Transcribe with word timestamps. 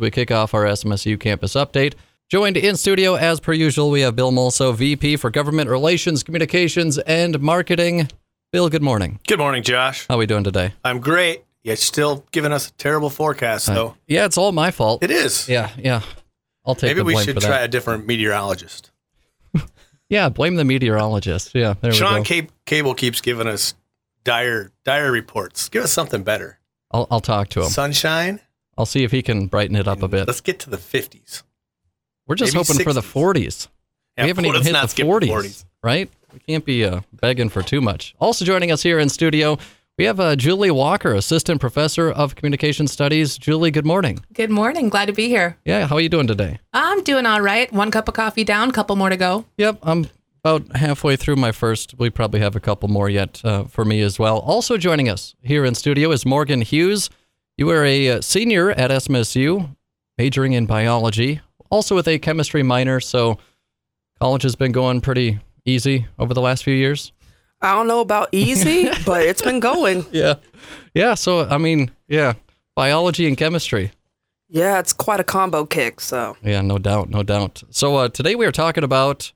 We 0.00 0.12
kick 0.12 0.30
off 0.30 0.54
our 0.54 0.62
SMSU 0.64 1.18
campus 1.18 1.54
update. 1.54 1.94
Joined 2.28 2.56
in 2.56 2.76
studio, 2.76 3.16
as 3.16 3.40
per 3.40 3.52
usual, 3.52 3.90
we 3.90 4.02
have 4.02 4.14
Bill 4.14 4.30
Mulso, 4.30 4.72
VP 4.72 5.16
for 5.16 5.28
Government 5.28 5.68
Relations, 5.68 6.22
Communications, 6.22 6.98
and 6.98 7.40
Marketing. 7.40 8.08
Bill, 8.52 8.68
good 8.68 8.82
morning. 8.82 9.18
Good 9.26 9.40
morning, 9.40 9.64
Josh. 9.64 10.06
How 10.06 10.14
are 10.14 10.18
we 10.18 10.26
doing 10.26 10.44
today? 10.44 10.72
I'm 10.84 11.00
great. 11.00 11.42
You're 11.64 11.74
still 11.74 12.24
giving 12.30 12.52
us 12.52 12.68
a 12.68 12.72
terrible 12.74 13.10
forecast, 13.10 13.68
uh, 13.68 13.74
though. 13.74 13.94
Yeah, 14.06 14.24
it's 14.24 14.38
all 14.38 14.52
my 14.52 14.70
fault. 14.70 15.02
it 15.02 15.10
is. 15.10 15.48
Yeah, 15.48 15.70
yeah. 15.76 16.02
I'll 16.64 16.76
take 16.76 16.96
Maybe 16.96 17.02
we 17.04 17.20
should 17.24 17.40
try 17.40 17.58
a 17.62 17.68
different 17.68 18.06
meteorologist. 18.06 18.90
Yeah, 20.10 20.30
blame 20.30 20.54
the 20.54 20.64
meteorologist. 20.64 21.54
Yeah, 21.54 21.74
there 21.82 21.90
we 21.90 21.96
Sean. 21.98 22.24
Cab- 22.24 22.48
Cable 22.64 22.94
keeps 22.94 23.20
giving 23.20 23.46
us 23.46 23.74
dire 24.24 24.70
dire 24.82 25.12
reports. 25.12 25.68
Give 25.68 25.84
us 25.84 25.92
something 25.92 26.22
better. 26.22 26.58
I'll, 26.90 27.06
I'll 27.10 27.20
talk 27.20 27.48
to 27.50 27.60
him. 27.60 27.68
Sunshine. 27.68 28.40
I'll 28.78 28.86
see 28.86 29.02
if 29.02 29.10
he 29.10 29.22
can 29.22 29.48
brighten 29.48 29.74
it 29.74 29.88
up 29.88 30.02
a 30.02 30.08
bit. 30.08 30.28
Let's 30.28 30.40
get 30.40 30.60
to 30.60 30.70
the 30.70 30.76
50s. 30.76 31.42
We're 32.28 32.36
just 32.36 32.54
maybe 32.54 32.64
hoping 32.64 32.84
for 32.84 32.92
the 32.92 33.00
40s. 33.00 33.66
Yeah, 34.16 34.24
we 34.24 34.28
haven't 34.28 34.44
even 34.46 34.54
let's 34.54 34.66
hit 34.66 34.72
the 34.72 34.86
skip 34.86 35.06
40s, 35.06 35.64
right? 35.82 36.08
We 36.32 36.38
can't 36.40 36.64
be 36.64 36.84
uh, 36.84 37.00
begging 37.12 37.48
for 37.48 37.62
too 37.62 37.80
much. 37.80 38.14
Also 38.20 38.44
joining 38.44 38.70
us 38.70 38.82
here 38.82 38.98
in 38.98 39.08
studio, 39.08 39.58
we 39.96 40.04
have 40.04 40.20
uh, 40.20 40.36
Julie 40.36 40.70
Walker, 40.70 41.12
Assistant 41.14 41.60
Professor 41.60 42.08
of 42.10 42.36
Communication 42.36 42.86
Studies. 42.86 43.36
Julie, 43.36 43.72
good 43.72 43.86
morning. 43.86 44.20
Good 44.32 44.50
morning. 44.50 44.90
Glad 44.90 45.06
to 45.06 45.12
be 45.12 45.28
here. 45.28 45.56
Yeah, 45.64 45.86
how 45.88 45.96
are 45.96 46.00
you 46.00 46.08
doing 46.08 46.28
today? 46.28 46.60
I'm 46.72 47.02
doing 47.02 47.26
all 47.26 47.40
right. 47.40 47.72
One 47.72 47.90
cup 47.90 48.06
of 48.06 48.14
coffee 48.14 48.44
down, 48.44 48.70
couple 48.70 48.94
more 48.94 49.08
to 49.08 49.16
go. 49.16 49.46
Yep, 49.56 49.78
I'm 49.82 50.06
about 50.44 50.76
halfway 50.76 51.16
through 51.16 51.36
my 51.36 51.50
first. 51.50 51.98
We 51.98 52.10
probably 52.10 52.38
have 52.40 52.54
a 52.54 52.60
couple 52.60 52.88
more 52.88 53.08
yet 53.08 53.40
uh, 53.44 53.64
for 53.64 53.84
me 53.84 54.02
as 54.02 54.20
well. 54.20 54.38
Also 54.38 54.76
joining 54.76 55.08
us 55.08 55.34
here 55.42 55.64
in 55.64 55.74
studio 55.74 56.12
is 56.12 56.24
Morgan 56.24 56.60
Hughes. 56.60 57.10
You 57.58 57.68
are 57.70 57.84
a 57.84 58.08
uh, 58.08 58.20
senior 58.20 58.70
at 58.70 58.92
SMSU, 58.92 59.74
majoring 60.16 60.52
in 60.52 60.66
biology, 60.66 61.40
also 61.70 61.96
with 61.96 62.06
a 62.06 62.20
chemistry 62.20 62.62
minor. 62.62 63.00
So 63.00 63.38
college 64.20 64.44
has 64.44 64.54
been 64.54 64.70
going 64.70 65.00
pretty 65.00 65.40
easy 65.64 66.06
over 66.20 66.32
the 66.32 66.40
last 66.40 66.62
few 66.62 66.74
years. 66.74 67.10
I 67.60 67.74
don't 67.74 67.88
know 67.88 67.98
about 67.98 68.28
easy, 68.30 68.88
but 69.04 69.22
it's 69.22 69.42
been 69.42 69.58
going. 69.58 70.06
Yeah. 70.12 70.34
Yeah. 70.94 71.14
So, 71.14 71.48
I 71.48 71.58
mean, 71.58 71.90
yeah, 72.06 72.34
biology 72.76 73.26
and 73.26 73.36
chemistry. 73.36 73.90
Yeah, 74.48 74.78
it's 74.78 74.92
quite 74.92 75.18
a 75.18 75.24
combo 75.24 75.66
kick. 75.66 76.00
So, 76.00 76.36
Yeah, 76.44 76.60
no 76.60 76.78
doubt. 76.78 77.10
No 77.10 77.24
doubt. 77.24 77.64
So, 77.70 77.96
uh, 77.96 78.08
today 78.08 78.36
we 78.36 78.46
are 78.46 78.52
talking 78.52 78.84
about 78.84 79.32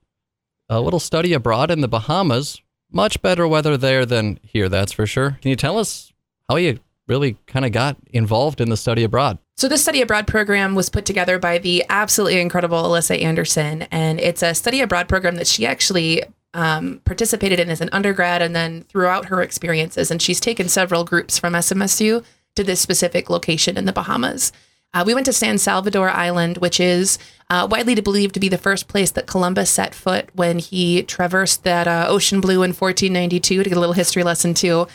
a 0.68 0.80
little 0.80 1.00
study 1.00 1.32
abroad 1.32 1.72
in 1.72 1.80
the 1.80 1.88
Bahamas. 1.88 2.62
Much 2.88 3.20
better 3.20 3.48
weather 3.48 3.76
there 3.76 4.06
than 4.06 4.38
here, 4.44 4.68
that's 4.68 4.92
for 4.92 5.08
sure. 5.08 5.38
Can 5.42 5.48
you 5.50 5.56
tell 5.56 5.76
us 5.76 6.12
how 6.48 6.54
you 6.54 6.78
really 7.08 7.36
kind 7.46 7.64
of 7.64 7.72
got 7.72 7.96
involved 8.12 8.60
in 8.60 8.70
the 8.70 8.76
study 8.76 9.04
abroad? 9.04 9.38
So, 9.56 9.68
this 9.68 9.82
study 9.82 10.02
abroad 10.02 10.26
program 10.26 10.74
was 10.74 10.88
put 10.88 11.04
together 11.04 11.38
by 11.38 11.58
the 11.58 11.84
absolutely 11.88 12.40
incredible 12.40 12.82
Alyssa 12.82 13.20
Anderson. 13.22 13.82
And 13.90 14.18
it's 14.18 14.42
a 14.42 14.54
study 14.54 14.80
abroad 14.80 15.08
program 15.08 15.36
that 15.36 15.46
she 15.46 15.66
actually 15.66 16.22
um, 16.54 17.00
participated 17.04 17.60
in 17.60 17.70
as 17.70 17.80
an 17.80 17.88
undergrad 17.92 18.42
and 18.42 18.54
then 18.54 18.82
throughout 18.82 19.26
her 19.26 19.42
experiences. 19.42 20.10
And 20.10 20.20
she's 20.20 20.40
taken 20.40 20.68
several 20.68 21.04
groups 21.04 21.38
from 21.38 21.54
SMSU 21.54 22.24
to 22.56 22.64
this 22.64 22.80
specific 22.80 23.30
location 23.30 23.76
in 23.76 23.84
the 23.84 23.92
Bahamas. 23.92 24.52
Uh, 24.94 25.04
we 25.06 25.14
went 25.14 25.24
to 25.24 25.32
San 25.32 25.56
Salvador 25.56 26.10
Island, 26.10 26.58
which 26.58 26.78
is 26.78 27.18
uh, 27.48 27.66
widely 27.70 27.94
believed 27.94 28.34
to 28.34 28.40
be 28.40 28.50
the 28.50 28.58
first 28.58 28.88
place 28.88 29.10
that 29.12 29.26
Columbus 29.26 29.70
set 29.70 29.94
foot 29.94 30.28
when 30.34 30.58
he 30.58 31.02
traversed 31.02 31.64
that 31.64 31.88
uh, 31.88 32.06
ocean 32.08 32.42
blue 32.42 32.62
in 32.62 32.74
1492 32.74 33.62
to 33.62 33.68
get 33.68 33.76
a 33.76 33.80
little 33.80 33.94
history 33.94 34.22
lesson 34.22 34.52
too. 34.52 34.86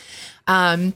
Um, 0.46 0.94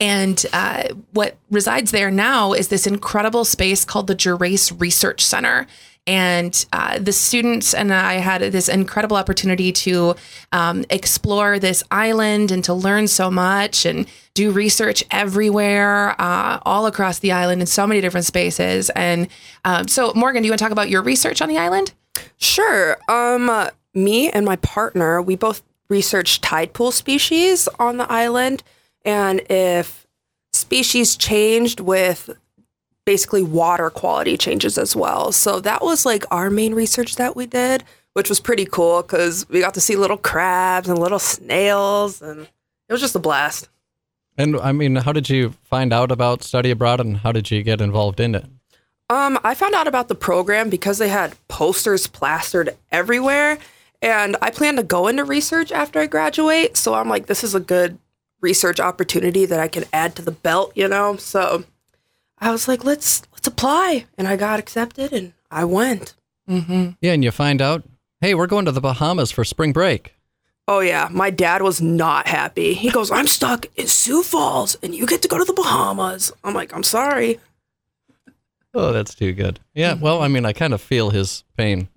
and 0.00 0.44
uh, 0.52 0.88
what 1.12 1.36
resides 1.50 1.90
there 1.90 2.10
now 2.10 2.52
is 2.52 2.68
this 2.68 2.86
incredible 2.86 3.44
space 3.44 3.84
called 3.84 4.06
the 4.06 4.14
Gerace 4.14 4.78
Research 4.80 5.24
Center. 5.24 5.66
And 6.06 6.66
uh, 6.72 6.98
the 6.98 7.12
students 7.12 7.72
and 7.72 7.92
I 7.92 8.14
had 8.14 8.42
this 8.52 8.68
incredible 8.68 9.16
opportunity 9.16 9.72
to 9.72 10.16
um, 10.52 10.84
explore 10.90 11.58
this 11.58 11.82
island 11.90 12.50
and 12.50 12.62
to 12.64 12.74
learn 12.74 13.08
so 13.08 13.30
much 13.30 13.86
and 13.86 14.06
do 14.34 14.50
research 14.50 15.02
everywhere, 15.10 16.20
uh, 16.20 16.58
all 16.66 16.86
across 16.86 17.20
the 17.20 17.32
island 17.32 17.62
in 17.62 17.66
so 17.66 17.86
many 17.86 18.02
different 18.02 18.26
spaces. 18.26 18.90
And 18.90 19.28
um, 19.64 19.88
so, 19.88 20.12
Morgan, 20.14 20.42
do 20.42 20.46
you 20.46 20.52
want 20.52 20.58
to 20.58 20.64
talk 20.64 20.72
about 20.72 20.90
your 20.90 21.02
research 21.02 21.40
on 21.40 21.48
the 21.48 21.56
island? 21.58 21.94
sure. 22.36 22.98
Um, 23.08 23.70
me 23.94 24.30
and 24.30 24.44
my 24.44 24.56
partner, 24.56 25.22
we 25.22 25.36
both 25.36 25.62
researched 25.88 26.42
tide 26.42 26.72
pool 26.72 26.90
species 26.90 27.68
on 27.78 27.96
the 27.96 28.10
island, 28.10 28.62
and 29.04 29.40
if 29.50 30.06
species 30.52 31.16
changed 31.16 31.80
with 31.80 32.30
basically 33.04 33.42
water 33.42 33.90
quality 33.90 34.36
changes 34.36 34.78
as 34.78 34.96
well. 34.96 35.32
So 35.32 35.60
that 35.60 35.82
was 35.82 36.06
like 36.06 36.24
our 36.30 36.50
main 36.50 36.74
research 36.74 37.16
that 37.16 37.36
we 37.36 37.46
did, 37.46 37.84
which 38.14 38.28
was 38.28 38.40
pretty 38.40 38.64
cool 38.64 39.02
because 39.02 39.48
we 39.48 39.60
got 39.60 39.74
to 39.74 39.80
see 39.80 39.96
little 39.96 40.16
crabs 40.16 40.88
and 40.88 40.98
little 40.98 41.18
snails, 41.18 42.22
and 42.22 42.42
it 42.88 42.92
was 42.92 43.00
just 43.00 43.14
a 43.14 43.20
blast. 43.20 43.68
And 44.36 44.56
I 44.56 44.72
mean, 44.72 44.96
how 44.96 45.12
did 45.12 45.28
you 45.28 45.54
find 45.62 45.92
out 45.92 46.10
about 46.10 46.42
study 46.42 46.70
abroad 46.70 47.00
and 47.00 47.18
how 47.18 47.30
did 47.30 47.50
you 47.50 47.62
get 47.62 47.80
involved 47.80 48.18
in 48.18 48.34
it? 48.34 48.46
Um, 49.10 49.38
I 49.44 49.54
found 49.54 49.74
out 49.74 49.86
about 49.86 50.08
the 50.08 50.14
program 50.14 50.70
because 50.70 50.98
they 50.98 51.08
had 51.08 51.36
posters 51.48 52.06
plastered 52.06 52.70
everywhere, 52.90 53.58
and 54.00 54.36
I 54.40 54.50
plan 54.50 54.76
to 54.76 54.82
go 54.82 55.08
into 55.08 55.24
research 55.24 55.70
after 55.70 56.00
I 56.00 56.06
graduate. 56.06 56.76
So 56.76 56.94
I'm 56.94 57.08
like, 57.08 57.26
this 57.26 57.44
is 57.44 57.54
a 57.54 57.60
good 57.60 57.98
research 58.44 58.78
opportunity 58.78 59.46
that 59.46 59.58
I 59.58 59.68
can 59.68 59.84
add 59.92 60.14
to 60.16 60.22
the 60.22 60.30
belt, 60.46 60.70
you 60.76 60.86
know. 60.86 61.16
So 61.16 61.64
I 62.38 62.50
was 62.52 62.68
like, 62.68 62.84
let's 62.84 63.22
let's 63.32 63.48
apply, 63.48 64.04
and 64.16 64.28
I 64.28 64.36
got 64.36 64.58
accepted, 64.60 65.12
and 65.12 65.32
I 65.50 65.64
went. 65.64 66.14
Mm-hmm. 66.48 66.90
Yeah, 67.00 67.12
and 67.14 67.24
you 67.24 67.30
find 67.30 67.60
out, 67.62 67.82
hey, 68.20 68.34
we're 68.34 68.46
going 68.46 68.66
to 68.66 68.72
the 68.72 68.80
Bahamas 68.80 69.30
for 69.32 69.44
spring 69.44 69.72
break. 69.72 70.14
Oh 70.68 70.80
yeah, 70.80 71.08
my 71.10 71.30
dad 71.30 71.62
was 71.62 71.80
not 71.82 72.26
happy. 72.26 72.74
He 72.74 72.90
goes, 72.90 73.10
"I'm 73.10 73.26
stuck 73.26 73.66
in 73.76 73.86
Sioux 73.86 74.22
Falls, 74.22 74.76
and 74.82 74.94
you 74.94 75.06
get 75.06 75.22
to 75.22 75.28
go 75.28 75.38
to 75.38 75.44
the 75.44 75.52
Bahamas." 75.52 76.32
I'm 76.44 76.54
like, 76.54 76.74
"I'm 76.74 76.82
sorry." 76.84 77.40
Oh, 78.76 78.92
that's 78.92 79.14
too 79.14 79.32
good. 79.32 79.60
Yeah, 79.74 79.94
well, 79.94 80.20
I 80.20 80.28
mean, 80.28 80.44
I 80.44 80.52
kind 80.52 80.72
of 80.74 80.80
feel 80.80 81.10
his 81.10 81.44
pain. 81.56 81.88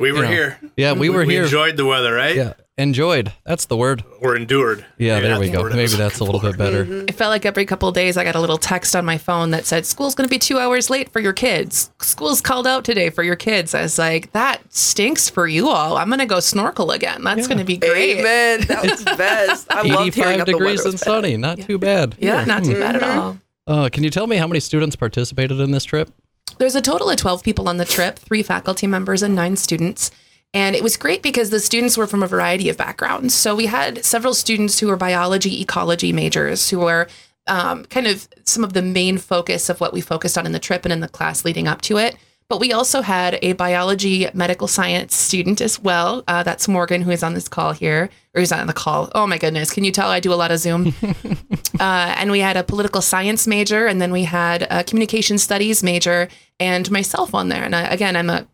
We 0.00 0.10
were 0.12 0.24
Yeah. 0.24 0.30
here. 0.30 0.58
Yeah, 0.76 0.92
we 0.94 1.08
were 1.08 1.24
we 1.24 1.34
here. 1.34 1.44
enjoyed 1.44 1.76
the 1.76 1.84
weather, 1.86 2.12
right? 2.14 2.34
Yeah, 2.36 2.54
enjoyed. 2.78 3.32
That's 3.44 3.66
the 3.66 3.76
word. 3.76 4.04
Or 4.20 4.36
endured. 4.36 4.84
Yeah, 4.98 5.14
Maybe 5.16 5.26
there 5.28 5.38
we 5.40 5.46
the 5.48 5.52
go. 5.56 5.64
Maybe 5.68 5.82
was 5.82 5.96
that's 5.96 6.18
a 6.20 6.24
little 6.24 6.40
for. 6.40 6.50
bit 6.50 6.58
better. 6.58 6.82
It 7.08 7.12
felt 7.14 7.30
like 7.30 7.46
every 7.46 7.64
couple 7.64 7.88
of 7.88 7.94
days 7.94 8.16
I 8.16 8.24
got 8.24 8.34
a 8.34 8.40
little 8.40 8.58
text 8.58 8.94
on 8.94 9.04
my 9.04 9.16
phone 9.18 9.50
that 9.52 9.64
said, 9.64 9.86
School's 9.86 10.14
going 10.14 10.28
to 10.28 10.30
be 10.30 10.38
two 10.38 10.58
hours 10.58 10.90
late 10.90 11.08
for 11.10 11.20
your 11.20 11.32
kids. 11.32 11.90
School's 12.00 12.40
called 12.40 12.66
out 12.66 12.84
today 12.84 13.08
for 13.10 13.22
your 13.22 13.36
kids. 13.36 13.74
I 13.74 13.82
was 13.82 13.98
like, 13.98 14.32
That 14.32 14.60
stinks 14.72 15.28
for 15.30 15.46
you 15.46 15.68
all. 15.68 15.96
I'm 15.96 16.08
going 16.08 16.18
to 16.18 16.26
go 16.26 16.40
snorkel 16.40 16.90
again. 16.90 17.24
That's 17.24 17.46
going 17.46 17.58
to 17.58 17.64
be 17.64 17.78
great. 17.78 18.18
Amen. 18.18 18.60
That 18.68 18.82
was 18.90 19.02
best. 19.04 19.72
I 19.72 19.82
loved 19.82 20.14
hearing 20.14 20.34
85 20.34 20.38
that 20.38 20.46
the 20.46 20.52
degrees 20.52 20.84
was 20.84 20.86
and 20.86 21.00
bad. 21.00 21.04
sunny. 21.04 21.36
Not 21.36 21.60
too 21.60 21.78
bad. 21.78 22.14
Yeah, 22.18 22.44
not 22.44 22.64
too 22.64 22.74
bad 22.74 22.96
at 22.96 23.02
all. 23.02 23.38
Uh, 23.66 23.88
can 23.90 24.04
you 24.04 24.10
tell 24.10 24.26
me 24.26 24.36
how 24.36 24.46
many 24.46 24.60
students 24.60 24.94
participated 24.96 25.58
in 25.60 25.70
this 25.70 25.84
trip? 25.84 26.10
There's 26.58 26.76
a 26.76 26.80
total 26.80 27.10
of 27.10 27.16
12 27.16 27.42
people 27.42 27.68
on 27.68 27.76
the 27.78 27.84
trip, 27.84 28.18
three 28.18 28.42
faculty 28.42 28.86
members 28.86 29.22
and 29.22 29.34
nine 29.34 29.56
students. 29.56 30.10
And 30.56 30.74
it 30.74 30.82
was 30.82 30.96
great 30.96 31.22
because 31.22 31.50
the 31.50 31.60
students 31.60 31.98
were 31.98 32.06
from 32.06 32.22
a 32.22 32.26
variety 32.26 32.70
of 32.70 32.78
backgrounds. 32.78 33.34
So 33.34 33.54
we 33.54 33.66
had 33.66 34.02
several 34.06 34.32
students 34.32 34.80
who 34.80 34.86
were 34.86 34.96
biology, 34.96 35.60
ecology 35.60 36.14
majors, 36.14 36.70
who 36.70 36.78
were 36.78 37.08
um, 37.46 37.84
kind 37.84 38.06
of 38.06 38.26
some 38.44 38.64
of 38.64 38.72
the 38.72 38.80
main 38.80 39.18
focus 39.18 39.68
of 39.68 39.82
what 39.82 39.92
we 39.92 40.00
focused 40.00 40.38
on 40.38 40.46
in 40.46 40.52
the 40.52 40.58
trip 40.58 40.86
and 40.86 40.94
in 40.94 41.00
the 41.00 41.08
class 41.08 41.44
leading 41.44 41.68
up 41.68 41.82
to 41.82 41.98
it. 41.98 42.16
But 42.48 42.58
we 42.58 42.72
also 42.72 43.02
had 43.02 43.38
a 43.42 43.52
biology 43.52 44.28
medical 44.32 44.66
science 44.66 45.14
student 45.14 45.60
as 45.60 45.78
well. 45.78 46.24
Uh, 46.26 46.42
that's 46.42 46.68
Morgan, 46.68 47.02
who 47.02 47.10
is 47.10 47.22
on 47.22 47.34
this 47.34 47.48
call 47.48 47.72
here, 47.72 48.08
or 48.34 48.40
who's 48.40 48.50
on 48.50 48.66
the 48.66 48.72
call. 48.72 49.10
Oh 49.14 49.26
my 49.26 49.36
goodness. 49.36 49.70
Can 49.70 49.84
you 49.84 49.92
tell 49.92 50.08
I 50.08 50.20
do 50.20 50.32
a 50.32 50.40
lot 50.40 50.50
of 50.50 50.58
Zoom? 50.58 50.94
uh, 51.80 52.14
and 52.16 52.30
we 52.30 52.40
had 52.40 52.56
a 52.56 52.64
political 52.64 53.02
science 53.02 53.46
major, 53.46 53.86
and 53.86 54.00
then 54.00 54.10
we 54.10 54.24
had 54.24 54.66
a 54.70 54.82
communication 54.84 55.36
studies 55.36 55.82
major, 55.82 56.28
and 56.58 56.90
myself 56.90 57.34
on 57.34 57.50
there. 57.50 57.62
And 57.62 57.76
I, 57.76 57.82
again, 57.82 58.16
I'm 58.16 58.30
a 58.30 58.46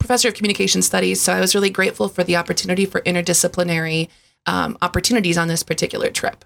professor 0.00 0.28
of 0.28 0.34
communication 0.34 0.82
studies, 0.82 1.20
so 1.20 1.32
I 1.32 1.40
was 1.40 1.54
really 1.54 1.70
grateful 1.70 2.08
for 2.08 2.24
the 2.24 2.34
opportunity 2.34 2.86
for 2.86 3.00
interdisciplinary 3.02 4.08
um, 4.46 4.76
opportunities 4.82 5.38
on 5.38 5.46
this 5.46 5.62
particular 5.62 6.10
trip. 6.10 6.44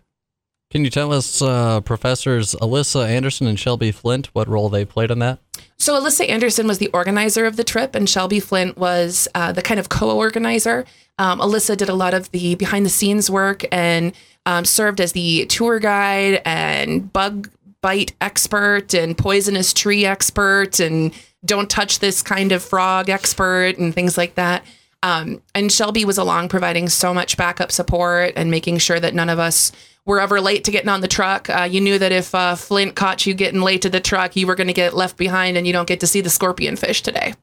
Can 0.71 0.85
you 0.85 0.91
tell 0.91 1.12
us, 1.12 1.41
uh, 1.41 1.81
professors 1.83 2.55
Alyssa 2.56 3.06
Anderson 3.09 3.47
and 3.47 3.59
Shelby 3.59 3.93
Flint, 3.93 4.27
what 4.35 4.49
role 4.49 4.69
they 4.69 4.85
played 4.85 5.11
in 5.11 5.21
that? 5.21 5.39
So 5.79 5.95
Alyssa 5.95 6.29
Anderson 6.29 6.67
was 6.67 6.79
the 6.79 6.89
organizer 6.89 7.47
of 7.47 7.56
the 7.56 7.65
trip, 7.65 7.95
and 7.95 8.11
Shelby 8.11 8.41
Flint 8.41 8.77
was 8.77 9.29
uh, 9.35 9.53
the 9.53 9.62
kind 9.62 9.79
of 9.79 9.89
co-organizer. 9.89 10.85
Um, 11.19 11.39
Alyssa 11.39 11.77
did 11.77 11.89
a 11.89 11.95
lot 11.95 12.12
of 12.12 12.31
the 12.33 12.56
behind-the-scenes 12.56 13.31
work 13.31 13.62
and 13.71 14.12
um, 14.47 14.65
served 14.65 15.01
as 15.01 15.12
the 15.12 15.47
tour 15.47 15.79
guide 15.79 16.43
and 16.45 17.12
bug 17.12 17.51
bite 17.81 18.15
expert 18.21 18.95
and 18.95 19.17
poisonous 19.17 19.73
tree 19.73 20.05
expert 20.06 20.81
and 20.81 21.12
don't 21.44 21.69
touch 21.69 21.99
this 21.99 22.23
kind 22.23 22.52
of 22.52 22.62
frog 22.62 23.08
expert 23.08 23.76
and 23.79 23.94
things 23.94 24.17
like 24.17 24.35
that. 24.37 24.64
Um, 25.02 25.43
and 25.55 25.70
Shelby 25.70 26.05
was 26.06 26.17
along 26.17 26.49
providing 26.49 26.88
so 26.88 27.12
much 27.12 27.37
backup 27.37 27.70
support 27.70 28.32
and 28.37 28.50
making 28.50 28.79
sure 28.79 28.99
that 28.99 29.14
none 29.14 29.29
of 29.29 29.38
us 29.38 29.70
were 30.06 30.19
ever 30.20 30.41
late 30.41 30.64
to 30.64 30.70
getting 30.70 30.88
on 30.88 31.02
the 31.02 31.08
truck. 31.08 31.50
Uh, 31.50 31.69
you 31.70 31.81
knew 31.81 31.99
that 31.99 32.12
if 32.12 32.35
uh, 32.35 32.55
Flint 32.55 32.94
caught 32.94 33.26
you 33.26 33.35
getting 33.35 33.61
late 33.61 33.82
to 33.82 33.91
the 33.91 34.00
truck, 34.00 34.37
you 34.37 34.46
were 34.46 34.55
going 34.55 34.67
to 34.67 34.73
get 34.73 34.94
left 34.94 35.17
behind 35.19 35.56
and 35.56 35.67
you 35.67 35.73
don't 35.73 35.88
get 35.88 36.00
to 36.00 36.06
see 36.06 36.20
the 36.23 36.31
scorpion 36.31 36.76
fish 36.76 37.02
today. 37.02 37.35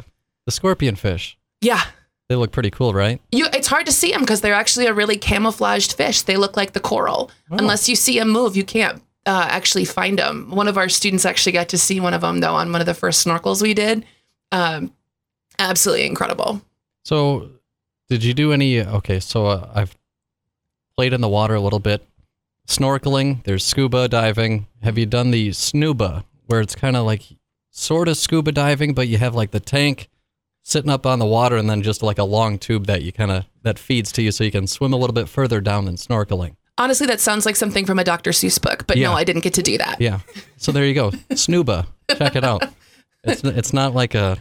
The 0.46 0.52
scorpion 0.52 0.94
fish. 0.94 1.36
Yeah. 1.60 1.82
They 2.28 2.36
look 2.36 2.52
pretty 2.52 2.70
cool, 2.70 2.94
right? 2.94 3.20
You, 3.32 3.46
it's 3.52 3.66
hard 3.66 3.84
to 3.86 3.92
see 3.92 4.12
them 4.12 4.20
because 4.20 4.42
they're 4.42 4.54
actually 4.54 4.86
a 4.86 4.94
really 4.94 5.16
camouflaged 5.16 5.94
fish. 5.94 6.22
They 6.22 6.36
look 6.36 6.56
like 6.56 6.72
the 6.72 6.78
coral. 6.78 7.32
Unless 7.50 7.88
you 7.88 7.96
see 7.96 8.16
them 8.16 8.30
move, 8.30 8.56
you 8.56 8.62
can't 8.62 9.02
uh, 9.26 9.46
actually 9.50 9.84
find 9.84 10.18
them. 10.18 10.50
One 10.50 10.68
of 10.68 10.78
our 10.78 10.88
students 10.88 11.24
actually 11.24 11.52
got 11.52 11.68
to 11.70 11.78
see 11.78 12.00
one 12.00 12.14
of 12.14 12.20
them 12.20 12.40
though 12.40 12.54
on 12.54 12.72
one 12.72 12.80
of 12.80 12.86
the 12.86 12.94
first 12.94 13.26
snorkels 13.26 13.60
we 13.60 13.74
did. 13.74 14.04
Um, 14.52 14.92
absolutely 15.58 16.06
incredible. 16.06 16.62
So, 17.04 17.50
did 18.08 18.22
you 18.24 18.34
do 18.34 18.52
any? 18.52 18.80
Okay, 18.80 19.20
so 19.20 19.46
uh, 19.46 19.70
I've 19.74 19.96
played 20.96 21.12
in 21.12 21.20
the 21.20 21.28
water 21.28 21.54
a 21.54 21.60
little 21.60 21.80
bit. 21.80 22.06
Snorkeling, 22.66 23.44
there's 23.44 23.64
scuba 23.64 24.08
diving. 24.08 24.66
Have 24.82 24.98
you 24.98 25.06
done 25.06 25.30
the 25.30 25.50
snuba, 25.50 26.24
where 26.46 26.60
it's 26.60 26.74
kind 26.74 26.96
of 26.96 27.04
like 27.04 27.22
sort 27.70 28.08
of 28.08 28.16
scuba 28.16 28.52
diving, 28.52 28.94
but 28.94 29.08
you 29.08 29.18
have 29.18 29.34
like 29.34 29.50
the 29.50 29.60
tank 29.60 30.08
sitting 30.62 30.90
up 30.90 31.06
on 31.06 31.20
the 31.20 31.26
water 31.26 31.56
and 31.56 31.70
then 31.70 31.82
just 31.82 32.02
like 32.02 32.18
a 32.18 32.24
long 32.24 32.58
tube 32.58 32.86
that 32.86 33.02
you 33.02 33.12
kind 33.12 33.30
of 33.30 33.44
that 33.62 33.78
feeds 33.78 34.10
to 34.10 34.22
you 34.22 34.32
so 34.32 34.42
you 34.42 34.50
can 34.50 34.66
swim 34.66 34.92
a 34.92 34.96
little 34.96 35.14
bit 35.14 35.28
further 35.28 35.60
down 35.60 35.84
than 35.84 35.94
snorkeling. 35.94 36.56
Honestly, 36.78 37.06
that 37.06 37.20
sounds 37.20 37.46
like 37.46 37.56
something 37.56 37.86
from 37.86 37.98
a 37.98 38.04
Dr. 38.04 38.30
Seuss 38.32 38.60
book, 38.60 38.86
but 38.86 38.96
Yeah. 38.96 39.08
no, 39.08 39.14
I 39.14 39.24
didn't 39.24 39.42
get 39.42 39.54
to 39.54 39.62
do 39.62 39.78
that. 39.78 40.00
Yeah. 40.00 40.20
So 40.58 40.72
there 40.72 40.84
you 40.84 40.94
go. 40.94 41.10
Snuba. 41.30 41.86
Check 42.16 42.36
it 42.36 42.44
out. 42.44 42.62
It's 43.24 43.42
it's 43.42 43.72
not 43.72 43.94
like 43.94 44.14
a 44.14 44.38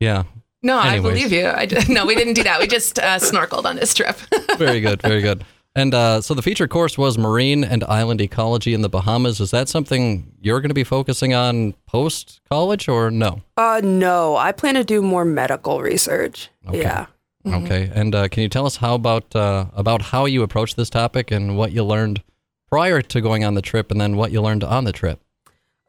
yeah. 0.00 0.22
No, 0.62 0.78
I 0.78 0.98
believe 1.00 1.30
you. 1.30 1.46
I, 1.46 1.66
d- 1.66 1.76
no, 1.92 2.06
we 2.06 2.14
didn't 2.14 2.34
do 2.34 2.42
that. 2.44 2.58
We 2.58 2.66
just 2.66 2.98
uh, 2.98 3.18
snorkeled 3.18 3.66
on 3.66 3.76
this 3.76 3.92
trip. 3.92 4.16
Very 4.56 4.80
good. 4.80 5.02
Very 5.02 5.20
good. 5.20 5.44
And 5.76 5.92
uh, 5.92 6.20
so 6.22 6.32
the 6.34 6.40
feature 6.40 6.66
course 6.68 6.96
was 6.96 7.18
marine 7.18 7.64
and 7.64 7.82
island 7.84 8.20
ecology 8.22 8.72
in 8.72 8.80
the 8.80 8.88
Bahamas. 8.88 9.40
Is 9.40 9.50
that 9.50 9.68
something 9.68 10.32
you're 10.40 10.60
going 10.60 10.70
to 10.70 10.74
be 10.74 10.84
focusing 10.84 11.34
on 11.34 11.74
post 11.86 12.40
college 12.48 12.88
or 12.88 13.10
no? 13.10 13.42
Uh, 13.58 13.80
no, 13.84 14.36
I 14.36 14.52
plan 14.52 14.74
to 14.76 14.84
do 14.84 15.02
more 15.02 15.24
medical 15.24 15.82
research. 15.82 16.48
Okay. 16.68 16.80
Yeah. 16.82 17.06
Okay. 17.46 17.90
And 17.94 18.14
uh, 18.14 18.28
can 18.28 18.42
you 18.42 18.48
tell 18.48 18.66
us 18.66 18.76
how 18.76 18.94
about 18.94 19.34
uh, 19.36 19.66
about 19.74 20.02
how 20.02 20.24
you 20.24 20.42
approached 20.42 20.76
this 20.76 20.88
topic 20.88 21.30
and 21.30 21.56
what 21.56 21.72
you 21.72 21.84
learned 21.84 22.22
prior 22.68 23.02
to 23.02 23.20
going 23.20 23.44
on 23.44 23.54
the 23.54 23.62
trip, 23.62 23.90
and 23.90 24.00
then 24.00 24.16
what 24.16 24.32
you 24.32 24.40
learned 24.40 24.64
on 24.64 24.84
the 24.84 24.92
trip? 24.92 25.20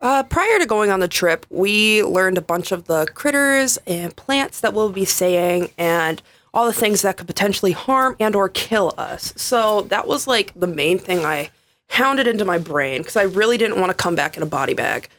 Uh, 0.02 0.24
prior 0.24 0.60
to 0.60 0.66
going 0.66 0.92
on 0.92 1.00
the 1.00 1.08
trip, 1.08 1.46
we 1.50 2.04
learned 2.04 2.38
a 2.38 2.42
bunch 2.42 2.72
of 2.72 2.86
the 2.86 3.08
critters 3.16 3.78
and 3.88 4.16
plants 4.16 4.60
that 4.60 4.74
we'll 4.74 4.92
be 4.92 5.06
saying 5.06 5.72
and 5.78 6.22
all 6.54 6.66
the 6.66 6.74
things 6.74 7.02
that 7.02 7.18
could 7.18 7.28
potentially 7.28 7.72
harm 7.72 8.16
and 8.20 8.36
or 8.36 8.48
kill 8.50 8.94
us. 8.98 9.34
So 9.36 9.82
that 9.84 10.08
was 10.08 10.28
like 10.28 10.54
the 10.56 10.68
main 10.68 11.00
thing 11.00 11.26
I 11.26 11.50
hounded 11.90 12.28
into 12.28 12.46
my 12.46 12.58
brain 12.58 13.02
because 13.02 13.16
I 13.16 13.24
really 13.24 13.58
didn't 13.58 13.80
want 13.80 13.90
to 13.90 13.94
come 13.96 14.16
back 14.16 14.38
in 14.38 14.44
a 14.44 14.46
body 14.46 14.74
bag. 14.74 15.10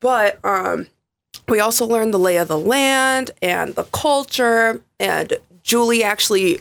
But 0.00 0.38
um, 0.44 0.86
we 1.48 1.60
also 1.60 1.86
learned 1.86 2.14
the 2.14 2.18
lay 2.18 2.36
of 2.36 2.48
the 2.48 2.58
land 2.58 3.30
and 3.42 3.74
the 3.74 3.84
culture. 3.84 4.80
And 5.00 5.34
Julie 5.66 6.04
actually 6.04 6.60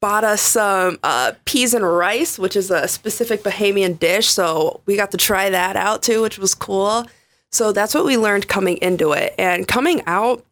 bought 0.00 0.24
us 0.24 0.40
some 0.40 0.98
uh, 1.04 1.32
peas 1.44 1.74
and 1.74 1.86
rice, 1.86 2.38
which 2.38 2.56
is 2.56 2.70
a 2.70 2.88
specific 2.88 3.42
Bahamian 3.44 3.98
dish. 3.98 4.28
So 4.28 4.80
we 4.86 4.96
got 4.96 5.12
to 5.12 5.16
try 5.16 5.50
that 5.50 5.76
out 5.76 6.02
too, 6.02 6.22
which 6.22 6.38
was 6.38 6.54
cool. 6.54 7.06
So 7.52 7.70
that's 7.70 7.94
what 7.94 8.06
we 8.06 8.16
learned 8.16 8.48
coming 8.48 8.78
into 8.78 9.12
it. 9.12 9.34
And 9.38 9.68
coming 9.68 10.02
out, 10.06 10.44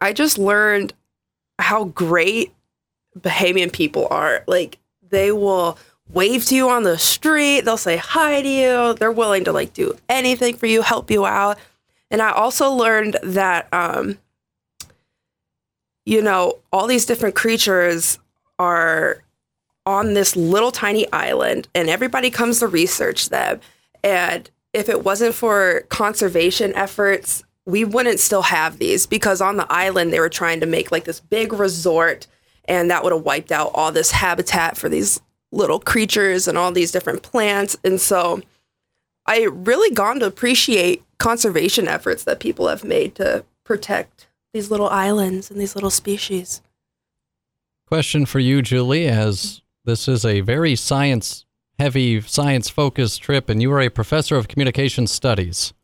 I 0.00 0.12
just 0.12 0.36
learned 0.36 0.92
how 1.58 1.84
great 1.84 2.52
Bahamian 3.18 3.72
people 3.72 4.08
are. 4.10 4.42
Like 4.48 4.78
they 5.08 5.30
will 5.30 5.78
wave 6.10 6.44
to 6.46 6.56
you 6.56 6.68
on 6.68 6.82
the 6.82 6.98
street, 6.98 7.60
they'll 7.62 7.76
say 7.76 7.96
hi 7.96 8.42
to 8.42 8.48
you, 8.48 8.94
they're 8.94 9.12
willing 9.12 9.44
to 9.44 9.52
like 9.52 9.72
do 9.72 9.96
anything 10.08 10.56
for 10.56 10.66
you, 10.66 10.82
help 10.82 11.10
you 11.10 11.24
out. 11.24 11.58
And 12.10 12.20
I 12.20 12.32
also 12.32 12.70
learned 12.70 13.16
that 13.22 13.72
um 13.72 14.18
you 16.06 16.20
know, 16.22 16.58
all 16.72 16.86
these 16.86 17.06
different 17.06 17.34
creatures 17.34 18.18
are 18.58 19.22
on 19.86 20.14
this 20.14 20.36
little 20.36 20.72
tiny 20.72 21.10
island 21.12 21.68
and 21.74 21.88
everybody 21.88 22.30
comes 22.30 22.60
to 22.60 22.66
research 22.66 23.28
them. 23.28 23.60
And 24.02 24.50
if 24.72 24.88
it 24.88 25.04
wasn't 25.04 25.34
for 25.34 25.84
conservation 25.88 26.74
efforts, 26.74 27.44
we 27.66 27.84
wouldn't 27.84 28.20
still 28.20 28.42
have 28.42 28.78
these 28.78 29.06
because 29.06 29.40
on 29.40 29.56
the 29.56 29.70
island 29.70 30.12
they 30.12 30.20
were 30.20 30.28
trying 30.28 30.60
to 30.60 30.66
make 30.66 30.90
like 30.92 31.04
this 31.04 31.20
big 31.20 31.52
resort 31.52 32.26
and 32.66 32.90
that 32.90 33.02
would 33.02 33.12
have 33.12 33.22
wiped 33.22 33.52
out 33.52 33.70
all 33.74 33.92
this 33.92 34.10
habitat 34.10 34.76
for 34.76 34.88
these 34.88 35.20
little 35.52 35.78
creatures 35.78 36.48
and 36.48 36.58
all 36.58 36.72
these 36.72 36.92
different 36.92 37.22
plants. 37.22 37.76
And 37.84 38.00
so 38.00 38.42
I 39.26 39.44
really 39.44 39.94
gone 39.94 40.20
to 40.20 40.26
appreciate 40.26 41.02
conservation 41.18 41.88
efforts 41.88 42.24
that 42.24 42.40
people 42.40 42.68
have 42.68 42.84
made 42.84 43.14
to 43.16 43.44
protect 43.64 44.26
these 44.54 44.70
little 44.70 44.88
islands 44.88 45.50
and 45.50 45.60
these 45.60 45.74
little 45.74 45.90
species. 45.90 46.62
Question 47.86 48.24
for 48.24 48.38
you, 48.38 48.62
Julie, 48.62 49.06
as 49.06 49.60
this 49.84 50.08
is 50.08 50.24
a 50.24 50.40
very 50.40 50.74
science 50.76 51.44
heavy, 51.78 52.20
science 52.22 52.70
focused 52.70 53.20
trip, 53.20 53.50
and 53.50 53.60
you 53.60 53.70
are 53.72 53.80
a 53.80 53.90
professor 53.90 54.36
of 54.36 54.48
communication 54.48 55.06
studies. 55.06 55.74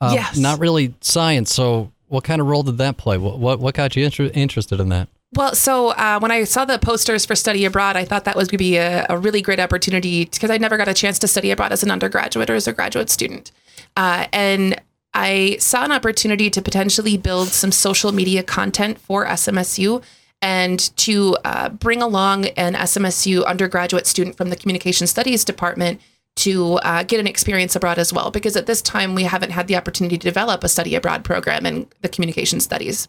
Uh, 0.00 0.12
Yes. 0.14 0.38
Not 0.38 0.60
really 0.60 0.94
science. 1.00 1.52
So, 1.52 1.92
what 2.06 2.24
kind 2.24 2.40
of 2.40 2.46
role 2.46 2.62
did 2.62 2.78
that 2.78 2.96
play? 2.96 3.18
What 3.18 3.38
what, 3.38 3.58
what 3.58 3.74
got 3.74 3.96
you 3.96 4.04
inter- 4.04 4.30
interested 4.32 4.80
in 4.80 4.88
that? 4.90 5.08
Well, 5.34 5.54
so 5.54 5.88
uh, 5.88 6.18
when 6.20 6.30
I 6.30 6.44
saw 6.44 6.64
the 6.64 6.78
posters 6.78 7.26
for 7.26 7.34
study 7.34 7.66
abroad, 7.66 7.96
I 7.96 8.06
thought 8.06 8.24
that 8.24 8.34
was 8.34 8.48
going 8.48 8.56
to 8.56 8.64
be 8.64 8.76
a, 8.76 9.04
a 9.10 9.18
really 9.18 9.42
great 9.42 9.60
opportunity 9.60 10.24
because 10.24 10.50
I 10.50 10.56
never 10.56 10.78
got 10.78 10.88
a 10.88 10.94
chance 10.94 11.18
to 11.18 11.28
study 11.28 11.50
abroad 11.50 11.70
as 11.72 11.82
an 11.82 11.90
undergraduate 11.90 12.48
or 12.48 12.54
as 12.54 12.66
a 12.66 12.72
graduate 12.72 13.10
student. 13.10 13.50
Uh, 13.94 14.26
and 14.32 14.80
I 15.14 15.56
saw 15.58 15.84
an 15.84 15.92
opportunity 15.92 16.50
to 16.50 16.62
potentially 16.62 17.16
build 17.16 17.48
some 17.48 17.72
social 17.72 18.12
media 18.12 18.42
content 18.42 19.00
for 19.00 19.26
SMSU 19.26 20.02
and 20.40 20.96
to 20.96 21.36
uh, 21.44 21.68
bring 21.70 22.00
along 22.00 22.46
an 22.46 22.74
SMSU 22.74 23.44
undergraduate 23.44 24.06
student 24.06 24.36
from 24.36 24.50
the 24.50 24.56
communication 24.56 25.06
studies 25.06 25.44
department 25.44 26.00
to 26.36 26.74
uh, 26.76 27.02
get 27.02 27.18
an 27.18 27.26
experience 27.26 27.74
abroad 27.74 27.98
as 27.98 28.12
well. 28.12 28.30
Because 28.30 28.56
at 28.56 28.66
this 28.66 28.80
time, 28.80 29.14
we 29.14 29.24
haven't 29.24 29.50
had 29.50 29.66
the 29.66 29.76
opportunity 29.76 30.16
to 30.16 30.24
develop 30.24 30.62
a 30.62 30.68
study 30.68 30.94
abroad 30.94 31.24
program 31.24 31.66
in 31.66 31.88
the 32.02 32.08
communication 32.08 32.60
studies. 32.60 33.08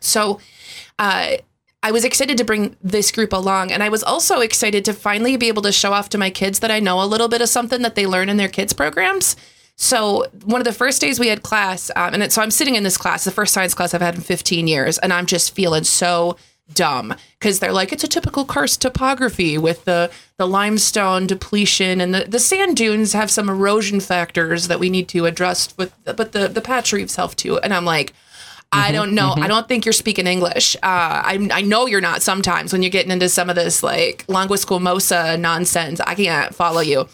So, 0.00 0.38
uh, 0.98 1.36
I 1.84 1.90
was 1.90 2.04
excited 2.04 2.38
to 2.38 2.44
bring 2.44 2.76
this 2.80 3.10
group 3.10 3.32
along. 3.32 3.72
And 3.72 3.82
I 3.82 3.88
was 3.88 4.04
also 4.04 4.38
excited 4.38 4.84
to 4.84 4.92
finally 4.92 5.36
be 5.36 5.48
able 5.48 5.62
to 5.62 5.72
show 5.72 5.92
off 5.92 6.08
to 6.10 6.18
my 6.18 6.30
kids 6.30 6.60
that 6.60 6.70
I 6.70 6.78
know 6.78 7.02
a 7.02 7.06
little 7.06 7.26
bit 7.26 7.42
of 7.42 7.48
something 7.48 7.82
that 7.82 7.96
they 7.96 8.06
learn 8.06 8.28
in 8.28 8.36
their 8.36 8.48
kids' 8.48 8.72
programs. 8.72 9.34
So, 9.82 10.26
one 10.44 10.60
of 10.60 10.64
the 10.64 10.72
first 10.72 11.00
days 11.00 11.18
we 11.18 11.26
had 11.26 11.42
class, 11.42 11.90
um, 11.96 12.14
and 12.14 12.22
it, 12.22 12.30
so 12.30 12.40
I'm 12.40 12.52
sitting 12.52 12.76
in 12.76 12.84
this 12.84 12.96
class, 12.96 13.24
the 13.24 13.32
first 13.32 13.52
science 13.52 13.74
class 13.74 13.92
I've 13.92 14.00
had 14.00 14.14
in 14.14 14.20
15 14.20 14.68
years, 14.68 14.96
and 14.98 15.12
I'm 15.12 15.26
just 15.26 15.56
feeling 15.56 15.82
so 15.82 16.36
dumb 16.72 17.12
because 17.38 17.58
they're 17.58 17.72
like 17.72 17.92
it's 17.92 18.04
a 18.04 18.08
typical 18.08 18.44
karst 18.44 18.80
topography 18.80 19.58
with 19.58 19.84
the 19.84 20.10
the 20.38 20.46
limestone 20.46 21.26
depletion 21.26 22.00
and 22.00 22.14
the, 22.14 22.24
the 22.24 22.38
sand 22.38 22.76
dunes 22.76 23.12
have 23.12 23.30
some 23.30 23.50
erosion 23.50 24.00
factors 24.00 24.68
that 24.68 24.78
we 24.80 24.88
need 24.88 25.06
to 25.08 25.26
address 25.26 25.76
with 25.76 25.92
but 26.04 26.32
the 26.32 26.48
the 26.48 26.62
patch 26.62 26.92
reefs 26.92 27.16
help 27.16 27.34
too 27.34 27.58
and 27.58 27.74
i'm 27.74 27.84
like 27.84 28.14
I 28.74 28.90
don't 28.90 29.14
know. 29.14 29.34
I 29.36 29.48
don't 29.48 29.68
think 29.68 29.84
you're 29.84 29.92
speaking 29.92 30.26
English. 30.26 30.76
Uh, 30.76 30.78
I, 30.82 31.48
I 31.52 31.60
know 31.60 31.86
you're 31.86 32.00
not 32.00 32.22
sometimes 32.22 32.72
when 32.72 32.82
you're 32.82 32.88
getting 32.88 33.12
into 33.12 33.28
some 33.28 33.50
of 33.50 33.54
this 33.54 33.82
like 33.82 34.24
squamosa 34.26 35.38
nonsense. 35.38 36.00
I 36.00 36.14
can't 36.14 36.54
follow 36.54 36.80
you. 36.80 37.06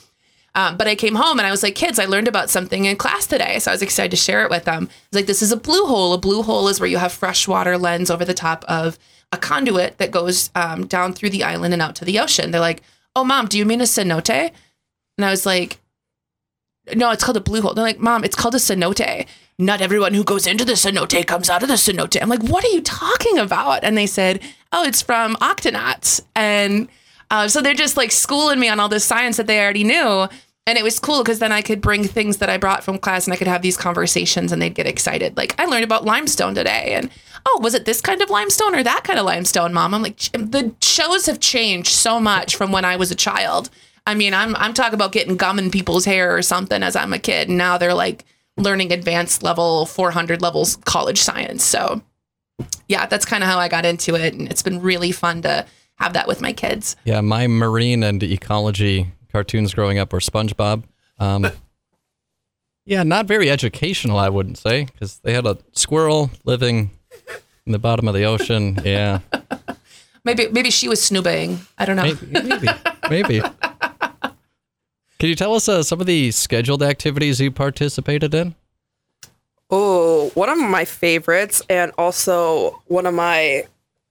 Um, 0.58 0.76
but 0.76 0.88
I 0.88 0.96
came 0.96 1.14
home 1.14 1.38
and 1.38 1.46
I 1.46 1.52
was 1.52 1.62
like, 1.62 1.76
kids, 1.76 2.00
I 2.00 2.06
learned 2.06 2.26
about 2.26 2.50
something 2.50 2.86
in 2.86 2.96
class 2.96 3.28
today. 3.28 3.60
So 3.60 3.70
I 3.70 3.74
was 3.74 3.82
excited 3.82 4.10
to 4.10 4.16
share 4.16 4.42
it 4.42 4.50
with 4.50 4.64
them. 4.64 4.88
It's 5.06 5.14
like, 5.14 5.26
this 5.26 5.40
is 5.40 5.52
a 5.52 5.56
blue 5.56 5.86
hole. 5.86 6.12
A 6.12 6.18
blue 6.18 6.42
hole 6.42 6.66
is 6.66 6.80
where 6.80 6.88
you 6.88 6.98
have 6.98 7.12
freshwater 7.12 7.78
lens 7.78 8.10
over 8.10 8.24
the 8.24 8.34
top 8.34 8.64
of 8.66 8.98
a 9.30 9.36
conduit 9.36 9.98
that 9.98 10.10
goes 10.10 10.50
um, 10.56 10.84
down 10.88 11.12
through 11.12 11.30
the 11.30 11.44
island 11.44 11.74
and 11.74 11.80
out 11.80 11.94
to 11.94 12.04
the 12.04 12.18
ocean. 12.18 12.50
They're 12.50 12.60
like, 12.60 12.82
oh, 13.14 13.22
mom, 13.22 13.46
do 13.46 13.56
you 13.56 13.64
mean 13.64 13.80
a 13.80 13.84
cenote? 13.84 14.50
And 15.16 15.24
I 15.24 15.30
was 15.30 15.46
like, 15.46 15.78
no, 16.92 17.12
it's 17.12 17.22
called 17.22 17.36
a 17.36 17.40
blue 17.40 17.62
hole. 17.62 17.74
They're 17.74 17.84
like, 17.84 18.00
Mom, 18.00 18.24
it's 18.24 18.34
called 18.34 18.56
a 18.56 18.58
cenote. 18.58 19.26
Not 19.60 19.80
everyone 19.80 20.14
who 20.14 20.24
goes 20.24 20.46
into 20.46 20.64
the 20.64 20.72
cenote 20.72 21.24
comes 21.26 21.50
out 21.50 21.62
of 21.62 21.68
the 21.68 21.74
cenote. 21.74 22.20
I'm 22.20 22.28
like, 22.28 22.42
what 22.42 22.64
are 22.64 22.68
you 22.70 22.80
talking 22.80 23.38
about? 23.38 23.84
And 23.84 23.96
they 23.96 24.06
said, 24.06 24.40
Oh, 24.72 24.84
it's 24.84 25.02
from 25.02 25.34
Octonauts. 25.36 26.20
And 26.34 26.88
uh, 27.30 27.46
so 27.46 27.60
they're 27.60 27.74
just 27.74 27.96
like 27.96 28.10
schooling 28.10 28.58
me 28.58 28.68
on 28.68 28.80
all 28.80 28.88
this 28.88 29.04
science 29.04 29.36
that 29.36 29.46
they 29.46 29.60
already 29.60 29.84
knew. 29.84 30.28
And 30.68 30.76
it 30.76 30.84
was 30.84 31.00
cool 31.00 31.22
because 31.22 31.38
then 31.38 31.50
I 31.50 31.62
could 31.62 31.80
bring 31.80 32.04
things 32.04 32.36
that 32.36 32.50
I 32.50 32.58
brought 32.58 32.84
from 32.84 32.98
class 32.98 33.26
and 33.26 33.32
I 33.32 33.38
could 33.38 33.46
have 33.46 33.62
these 33.62 33.78
conversations 33.78 34.52
and 34.52 34.60
they'd 34.60 34.74
get 34.74 34.86
excited. 34.86 35.34
Like, 35.34 35.58
I 35.58 35.64
learned 35.64 35.82
about 35.82 36.04
limestone 36.04 36.54
today. 36.54 36.92
And 36.92 37.08
oh, 37.46 37.60
was 37.62 37.72
it 37.72 37.86
this 37.86 38.02
kind 38.02 38.20
of 38.20 38.28
limestone 38.28 38.74
or 38.74 38.82
that 38.82 39.02
kind 39.02 39.18
of 39.18 39.24
limestone, 39.24 39.72
mom? 39.72 39.94
I'm 39.94 40.02
like, 40.02 40.18
the 40.32 40.74
shows 40.82 41.24
have 41.24 41.40
changed 41.40 41.92
so 41.92 42.20
much 42.20 42.54
from 42.54 42.70
when 42.70 42.84
I 42.84 42.96
was 42.96 43.10
a 43.10 43.14
child. 43.14 43.70
I 44.06 44.12
mean, 44.12 44.34
I'm 44.34 44.54
I'm 44.56 44.74
talking 44.74 44.92
about 44.92 45.12
getting 45.12 45.38
gum 45.38 45.58
in 45.58 45.70
people's 45.70 46.04
hair 46.04 46.36
or 46.36 46.42
something 46.42 46.82
as 46.82 46.94
I'm 46.94 47.14
a 47.14 47.18
kid. 47.18 47.48
And 47.48 47.56
now 47.56 47.78
they're 47.78 47.94
like 47.94 48.26
learning 48.58 48.92
advanced 48.92 49.42
level 49.42 49.86
400 49.86 50.42
levels 50.42 50.76
college 50.84 51.18
science. 51.18 51.64
So 51.64 52.02
yeah, 52.88 53.06
that's 53.06 53.24
kind 53.24 53.42
of 53.42 53.48
how 53.48 53.58
I 53.58 53.68
got 53.68 53.86
into 53.86 54.16
it, 54.16 54.34
and 54.34 54.50
it's 54.50 54.62
been 54.62 54.82
really 54.82 55.12
fun 55.12 55.40
to 55.42 55.64
have 55.96 56.12
that 56.12 56.28
with 56.28 56.42
my 56.42 56.52
kids. 56.52 56.94
Yeah, 57.04 57.22
my 57.22 57.46
marine 57.46 58.02
and 58.02 58.22
ecology 58.22 59.12
cartoons 59.32 59.74
growing 59.74 59.98
up 59.98 60.12
were 60.12 60.20
SpongeBob. 60.20 60.84
Um, 61.18 61.46
yeah, 62.84 63.02
not 63.02 63.26
very 63.26 63.50
educational, 63.50 64.18
I 64.18 64.28
wouldn't 64.28 64.58
say, 64.58 64.84
because 64.86 65.18
they 65.18 65.32
had 65.32 65.46
a 65.46 65.58
squirrel 65.72 66.30
living 66.44 66.90
in 67.66 67.72
the 67.72 67.78
bottom 67.78 68.08
of 68.08 68.14
the 68.14 68.24
ocean. 68.24 68.78
Yeah, 68.84 69.20
Maybe 70.24 70.48
maybe 70.48 70.70
she 70.70 70.88
was 70.88 71.02
snooping. 71.02 71.60
I 71.78 71.84
don't 71.86 71.96
know. 71.96 72.02
maybe, 72.02 72.48
maybe. 72.48 72.68
maybe. 73.08 73.40
Can 75.18 75.28
you 75.28 75.34
tell 75.34 75.54
us 75.54 75.68
uh, 75.68 75.82
some 75.82 76.00
of 76.00 76.06
the 76.06 76.30
scheduled 76.32 76.82
activities 76.82 77.40
you 77.40 77.50
participated 77.50 78.34
in? 78.34 78.54
Oh, 79.70 80.30
one 80.34 80.48
of 80.48 80.58
my 80.58 80.84
favorites, 80.84 81.62
and 81.70 81.92
also 81.96 82.82
one 82.86 83.06
of 83.06 83.14
my 83.14 83.64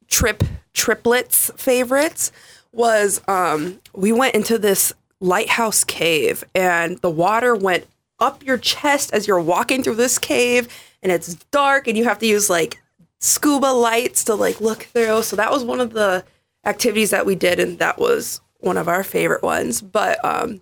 trip 0.07 0.43
triplets 0.73 1.51
favorites 1.55 2.31
was 2.71 3.21
um, 3.27 3.79
we 3.93 4.11
went 4.11 4.35
into 4.35 4.57
this 4.57 4.93
lighthouse 5.19 5.83
cave, 5.83 6.43
and 6.53 6.97
the 6.99 7.09
water 7.09 7.55
went 7.55 7.87
up 8.19 8.43
your 8.43 8.57
chest 8.57 9.13
as 9.13 9.27
you're 9.27 9.39
walking 9.39 9.83
through 9.83 9.95
this 9.95 10.17
cave, 10.17 10.67
and 11.01 11.11
it's 11.11 11.33
dark, 11.51 11.87
and 11.87 11.97
you 11.97 12.03
have 12.03 12.19
to 12.19 12.27
use 12.27 12.49
like 12.49 12.81
scuba 13.19 13.67
lights 13.67 14.23
to 14.25 14.35
like 14.35 14.61
look 14.61 14.83
through. 14.83 15.23
So 15.23 15.35
that 15.35 15.51
was 15.51 15.63
one 15.63 15.79
of 15.79 15.93
the 15.93 16.23
activities 16.65 17.11
that 17.11 17.25
we 17.25 17.35
did, 17.35 17.59
and 17.59 17.79
that 17.79 17.97
was 17.99 18.41
one 18.59 18.77
of 18.77 18.87
our 18.87 19.03
favorite 19.03 19.43
ones. 19.43 19.81
But 19.81 20.23
um, 20.25 20.61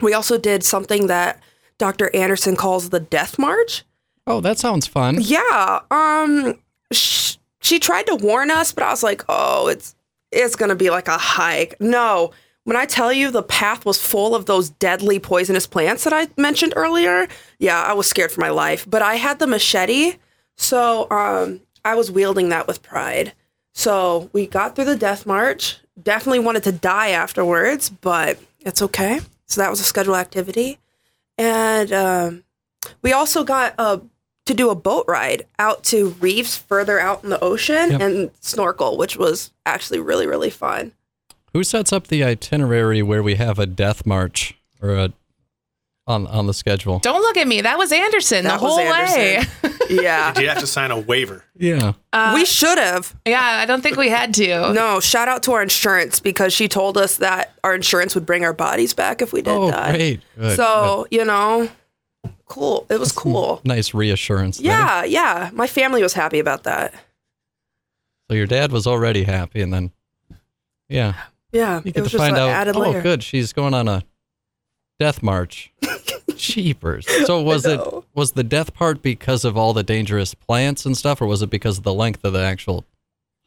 we 0.00 0.14
also 0.14 0.38
did 0.38 0.64
something 0.64 1.06
that 1.08 1.40
Dr. 1.78 2.14
Anderson 2.14 2.56
calls 2.56 2.90
the 2.90 3.00
Death 3.00 3.38
March. 3.38 3.84
Oh, 4.26 4.40
that 4.40 4.58
sounds 4.58 4.86
fun. 4.86 5.18
Yeah. 5.20 5.80
Um 5.90 6.58
sh- 6.92 7.36
she 7.60 7.78
tried 7.78 8.06
to 8.06 8.16
warn 8.16 8.50
us, 8.50 8.72
but 8.72 8.84
I 8.84 8.90
was 8.90 9.02
like, 9.02 9.24
"Oh, 9.28 9.68
it's 9.68 9.94
it's 10.30 10.54
going 10.56 10.68
to 10.68 10.74
be 10.74 10.90
like 10.90 11.08
a 11.08 11.16
hike." 11.16 11.74
No. 11.80 12.32
When 12.64 12.76
I 12.78 12.86
tell 12.86 13.12
you 13.12 13.30
the 13.30 13.42
path 13.42 13.84
was 13.84 14.00
full 14.00 14.34
of 14.34 14.46
those 14.46 14.70
deadly 14.70 15.18
poisonous 15.18 15.66
plants 15.66 16.04
that 16.04 16.12
I 16.14 16.28
mentioned 16.40 16.72
earlier, 16.76 17.28
yeah, 17.58 17.82
I 17.82 17.92
was 17.92 18.08
scared 18.08 18.32
for 18.32 18.40
my 18.40 18.48
life, 18.48 18.86
but 18.88 19.02
I 19.02 19.16
had 19.16 19.38
the 19.38 19.46
machete, 19.46 20.16
so 20.56 21.08
um 21.10 21.60
I 21.84 21.94
was 21.94 22.10
wielding 22.10 22.48
that 22.48 22.66
with 22.66 22.82
pride. 22.82 23.34
So, 23.76 24.30
we 24.32 24.46
got 24.46 24.74
through 24.76 24.84
the 24.86 24.96
death 24.96 25.26
march. 25.26 25.78
Definitely 26.00 26.38
wanted 26.38 26.62
to 26.64 26.72
die 26.72 27.10
afterwards, 27.10 27.90
but 27.90 28.38
it's 28.60 28.80
okay. 28.80 29.20
So 29.46 29.60
that 29.60 29.68
was 29.70 29.80
a 29.80 29.84
scheduled 29.84 30.16
activity. 30.16 30.78
And 31.36 31.92
um 31.92 32.44
we 33.02 33.12
also 33.12 33.44
got 33.44 33.74
a 33.78 34.00
to 34.46 34.54
do 34.54 34.70
a 34.70 34.74
boat 34.74 35.04
ride 35.08 35.46
out 35.58 35.84
to 35.84 36.10
reefs 36.20 36.56
further 36.56 36.98
out 37.00 37.24
in 37.24 37.30
the 37.30 37.40
ocean 37.40 37.90
Yep. 37.92 38.00
and 38.00 38.30
snorkel, 38.40 38.96
which 38.96 39.16
was 39.18 39.52
actually 39.66 40.00
really 40.00 40.26
really 40.26 40.50
fun. 40.50 40.92
Who 41.54 41.64
sets 41.64 41.92
up 41.92 42.08
the 42.08 42.22
itinerary 42.24 43.00
where 43.02 43.22
we 43.22 43.36
have 43.36 43.58
a 43.58 43.66
death 43.66 44.04
march 44.04 44.54
or 44.82 44.90
a 44.90 45.12
on 46.06 46.26
on 46.26 46.46
the 46.46 46.52
schedule? 46.54 46.98
Don't 46.98 47.22
look 47.22 47.36
at 47.38 47.46
me. 47.48 47.60
That 47.62 47.78
was 47.78 47.92
Anderson 47.92 48.44
That 48.44 48.58
the 48.58 48.64
was 48.64 48.72
whole 48.74 48.78
way. 48.90 49.36
Anderson. 49.36 49.70
Yeah, 49.90 50.32
Did 50.32 50.42
you 50.44 50.48
have 50.48 50.60
to 50.60 50.66
sign 50.66 50.90
a 50.90 50.98
waiver? 50.98 51.44
Yeah. 51.58 51.92
Uh, 52.10 52.32
we 52.34 52.46
should 52.46 52.78
have. 52.78 53.14
yeah, 53.26 53.42
I 53.42 53.66
don't 53.66 53.82
think 53.82 53.98
we 53.98 54.08
had 54.08 54.32
to. 54.34 54.72
No, 54.72 54.98
shout 54.98 55.28
out 55.28 55.42
to 55.42 55.52
our 55.52 55.62
insurance 55.62 56.20
because 56.20 56.54
she 56.54 56.68
told 56.68 56.96
us 56.96 57.18
that 57.18 57.52
our 57.62 57.74
insurance 57.74 58.14
would 58.14 58.24
bring 58.24 58.44
our 58.46 58.54
bodies 58.54 58.94
back 58.94 59.20
if 59.20 59.34
we 59.34 59.42
did 59.42 59.50
Oh, 59.50 59.70
die. 59.70 59.90
great. 59.94 60.20
Good, 60.38 60.56
So 60.56 61.06
you 61.10 61.26
know, 61.26 61.68
cool. 62.46 62.86
It 62.88 62.98
was 62.98 63.12
cool. 63.12 63.60
nice 63.64 63.92
reassurance. 63.92 64.56
there. 64.56 64.68
Yeah, 64.72 65.04
yeah. 65.04 65.50
My 65.52 65.66
family 65.66 66.02
was 66.02 66.14
happy 66.14 66.38
about 66.38 66.64
that. 66.64 66.94
So 68.30 68.34
your 68.34 68.46
dad 68.46 68.72
was 68.72 68.86
already 68.86 69.24
happy, 69.24 69.60
and 69.60 69.70
then, 69.72 69.92
yeah, 70.88 71.12
Yeah, 71.54 71.76
you 71.84 71.88
it 71.90 71.94
get 71.94 72.02
was 72.02 72.12
to 72.12 72.18
just 72.18 72.24
find 72.24 72.36
out. 72.36 72.48
added 72.50 72.76
Oh, 72.76 72.80
layer. 72.80 73.00
good. 73.00 73.22
She's 73.22 73.52
going 73.52 73.72
on 73.74 73.88
a 73.88 74.04
death 75.00 75.22
march. 75.22 75.72
Cheapers. 76.36 77.06
So 77.26 77.40
was 77.42 77.64
it 77.64 77.80
was 78.14 78.32
the 78.32 78.42
death 78.44 78.74
part 78.74 79.02
because 79.02 79.44
of 79.44 79.56
all 79.56 79.72
the 79.72 79.82
dangerous 79.82 80.34
plants 80.34 80.84
and 80.84 80.96
stuff, 80.96 81.20
or 81.22 81.26
was 81.26 81.42
it 81.42 81.50
because 81.50 81.78
of 81.78 81.84
the 81.84 81.94
length 81.94 82.24
of 82.24 82.32
the 82.32 82.40
actual 82.40 82.84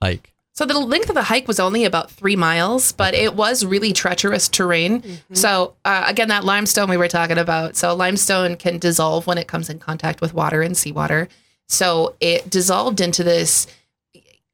hike? 0.02 0.34
So 0.54 0.66
the 0.66 0.80
length 0.80 1.10
of 1.10 1.16
the 1.16 1.24
hike 1.24 1.48
was 1.48 1.60
only 1.60 1.86
about 1.86 2.10
three 2.10 2.36
miles, 2.36 2.92
but 2.92 3.14
it 3.14 3.36
was 3.36 3.64
really 3.64 3.94
treacherous 3.94 4.48
terrain. 4.50 5.04
So 5.34 5.76
uh, 5.86 6.06
again, 6.08 6.30
that 6.30 6.46
limestone 6.46 6.90
we 6.90 6.98
were 6.98 7.08
talking 7.08 7.38
about. 7.38 7.76
So 7.76 7.94
limestone 7.94 8.56
can 8.56 8.80
dissolve 8.80 9.28
when 9.28 9.38
it 9.38 9.48
comes 9.48 9.70
in 9.70 9.78
contact 9.78 10.20
with 10.20 10.34
water 10.34 10.64
and 10.64 10.76
seawater. 10.76 11.28
So 11.70 12.16
it 12.20 12.50
dissolved 12.50 13.02
into 13.02 13.24
this 13.24 13.68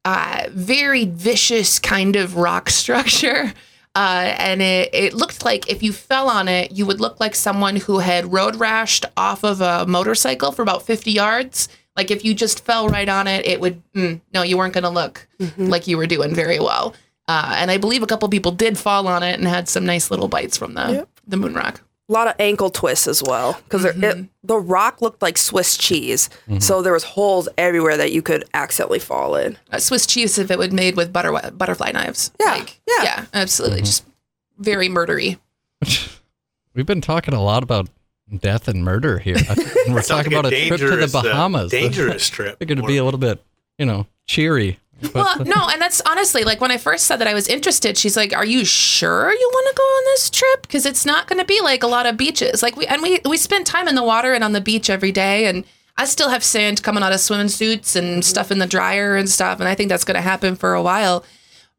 uh, 0.04 0.44
very 0.50 1.04
vicious 1.06 1.78
kind 1.78 2.16
of 2.16 2.36
rock 2.36 2.68
structure. 2.82 3.52
Uh, 3.96 4.34
and 4.38 4.60
it, 4.60 4.90
it 4.92 5.14
looked 5.14 5.44
like 5.44 5.70
if 5.70 5.82
you 5.82 5.92
fell 5.92 6.28
on 6.28 6.48
it, 6.48 6.72
you 6.72 6.84
would 6.84 7.00
look 7.00 7.20
like 7.20 7.34
someone 7.34 7.76
who 7.76 8.00
had 8.00 8.32
road 8.32 8.54
rashed 8.56 9.04
off 9.16 9.44
of 9.44 9.60
a 9.60 9.86
motorcycle 9.86 10.50
for 10.50 10.62
about 10.62 10.82
50 10.84 11.12
yards. 11.12 11.68
Like 11.96 12.10
if 12.10 12.24
you 12.24 12.34
just 12.34 12.64
fell 12.64 12.88
right 12.88 13.08
on 13.08 13.28
it, 13.28 13.46
it 13.46 13.60
would, 13.60 13.80
mm, 13.92 14.20
no, 14.32 14.42
you 14.42 14.58
weren't 14.58 14.74
going 14.74 14.82
to 14.82 14.90
look 14.90 15.28
like 15.56 15.86
you 15.86 15.96
were 15.96 16.06
doing 16.08 16.34
very 16.34 16.58
well. 16.58 16.92
Uh, 17.28 17.54
and 17.56 17.70
I 17.70 17.76
believe 17.78 18.02
a 18.02 18.06
couple 18.06 18.28
people 18.28 18.50
did 18.50 18.76
fall 18.76 19.06
on 19.06 19.22
it 19.22 19.38
and 19.38 19.46
had 19.46 19.68
some 19.68 19.86
nice 19.86 20.10
little 20.10 20.26
bites 20.28 20.56
from 20.58 20.74
the, 20.74 20.90
Yep. 20.92 21.08
the 21.28 21.36
moon 21.36 21.54
rock. 21.54 21.80
A 22.08 22.12
lot 22.12 22.26
of 22.28 22.34
ankle 22.38 22.68
twists 22.70 23.06
as 23.08 23.22
well 23.22 23.58
because 23.64 23.84
Mm-hmm. 23.84 24.24
the 24.42 24.58
rock 24.58 25.00
looked 25.00 25.22
like 25.22 25.38
Swiss 25.38 25.76
cheese, 25.78 26.28
so 26.58 26.82
there 26.82 26.92
was 26.92 27.04
holes 27.04 27.48
everywhere 27.56 27.96
that 27.96 28.12
you 28.12 28.20
could 28.22 28.44
accidentally 28.54 28.98
fall 28.98 29.36
in. 29.36 29.56
Uh, 29.72 29.78
Swiss 29.78 30.06
cheese 30.06 30.38
if 30.38 30.50
it 30.50 30.58
was 30.58 30.70
made 30.70 30.96
with 30.96 31.12
butter, 31.12 31.32
butterfly 31.52 31.92
knives. 31.92 32.30
Yeah, 32.40 32.46
Like, 32.52 32.80
yeah. 32.86 33.04
Yeah, 33.04 33.24
absolutely. 33.32 33.80
Just 33.80 34.04
very 34.58 34.88
murdery. 34.88 35.38
We've 36.74 36.86
been 36.86 37.00
talking 37.00 37.34
a 37.34 37.42
lot 37.42 37.62
about 37.62 37.88
death 38.38 38.68
and 38.68 38.84
murder 38.84 39.18
here. 39.18 39.36
We're 39.88 40.02
talking 40.02 40.32
like 40.32 40.40
about 40.40 40.52
a, 40.52 40.66
trip 40.68 40.80
to 40.80 40.86
the 40.86 40.96
dangerous, 40.96 41.14
uh, 41.14 41.22
Bahamas. 41.22 41.70
dangerous 41.70 42.28
trip. 42.28 42.58
Figured 42.58 42.78
it'd 42.78 42.88
be 42.88 42.96
a 42.96 43.04
little 43.04 43.18
bit, 43.20 43.42
you 43.78 43.86
know, 43.86 44.06
cheery. 44.26 44.78
Well, 45.14 45.44
no, 45.44 45.68
and 45.70 45.80
that's 45.80 46.00
honestly 46.06 46.44
like 46.44 46.60
when 46.60 46.70
I 46.70 46.78
first 46.78 47.06
said 47.06 47.16
that 47.16 47.28
I 47.28 47.34
was 47.34 47.48
interested. 47.48 47.98
She's 47.98 48.16
like, 48.16 48.34
"Are 48.34 48.44
you 48.44 48.64
sure 48.64 49.32
you 49.32 49.50
want 49.52 49.68
to 49.68 49.76
go 49.76 49.82
on 49.82 50.04
this 50.06 50.30
trip? 50.30 50.62
Because 50.62 50.86
it's 50.86 51.04
not 51.04 51.26
going 51.26 51.38
to 51.38 51.44
be 51.44 51.60
like 51.60 51.82
a 51.82 51.86
lot 51.86 52.06
of 52.06 52.16
beaches. 52.16 52.62
Like 52.62 52.76
we 52.76 52.86
and 52.86 53.02
we 53.02 53.20
we 53.24 53.36
spend 53.36 53.66
time 53.66 53.88
in 53.88 53.94
the 53.94 54.04
water 54.04 54.32
and 54.32 54.44
on 54.44 54.52
the 54.52 54.60
beach 54.60 54.88
every 54.88 55.12
day, 55.12 55.46
and 55.46 55.64
I 55.96 56.06
still 56.06 56.28
have 56.28 56.42
sand 56.44 56.82
coming 56.82 57.02
out 57.02 57.12
of 57.12 57.20
swimming 57.20 57.48
suits 57.48 57.96
and 57.96 58.24
stuff 58.24 58.50
in 58.50 58.58
the 58.58 58.66
dryer 58.66 59.16
and 59.16 59.28
stuff, 59.28 59.60
and 59.60 59.68
I 59.68 59.74
think 59.74 59.88
that's 59.88 60.04
going 60.04 60.16
to 60.16 60.20
happen 60.20 60.56
for 60.56 60.74
a 60.74 60.82
while. 60.82 61.24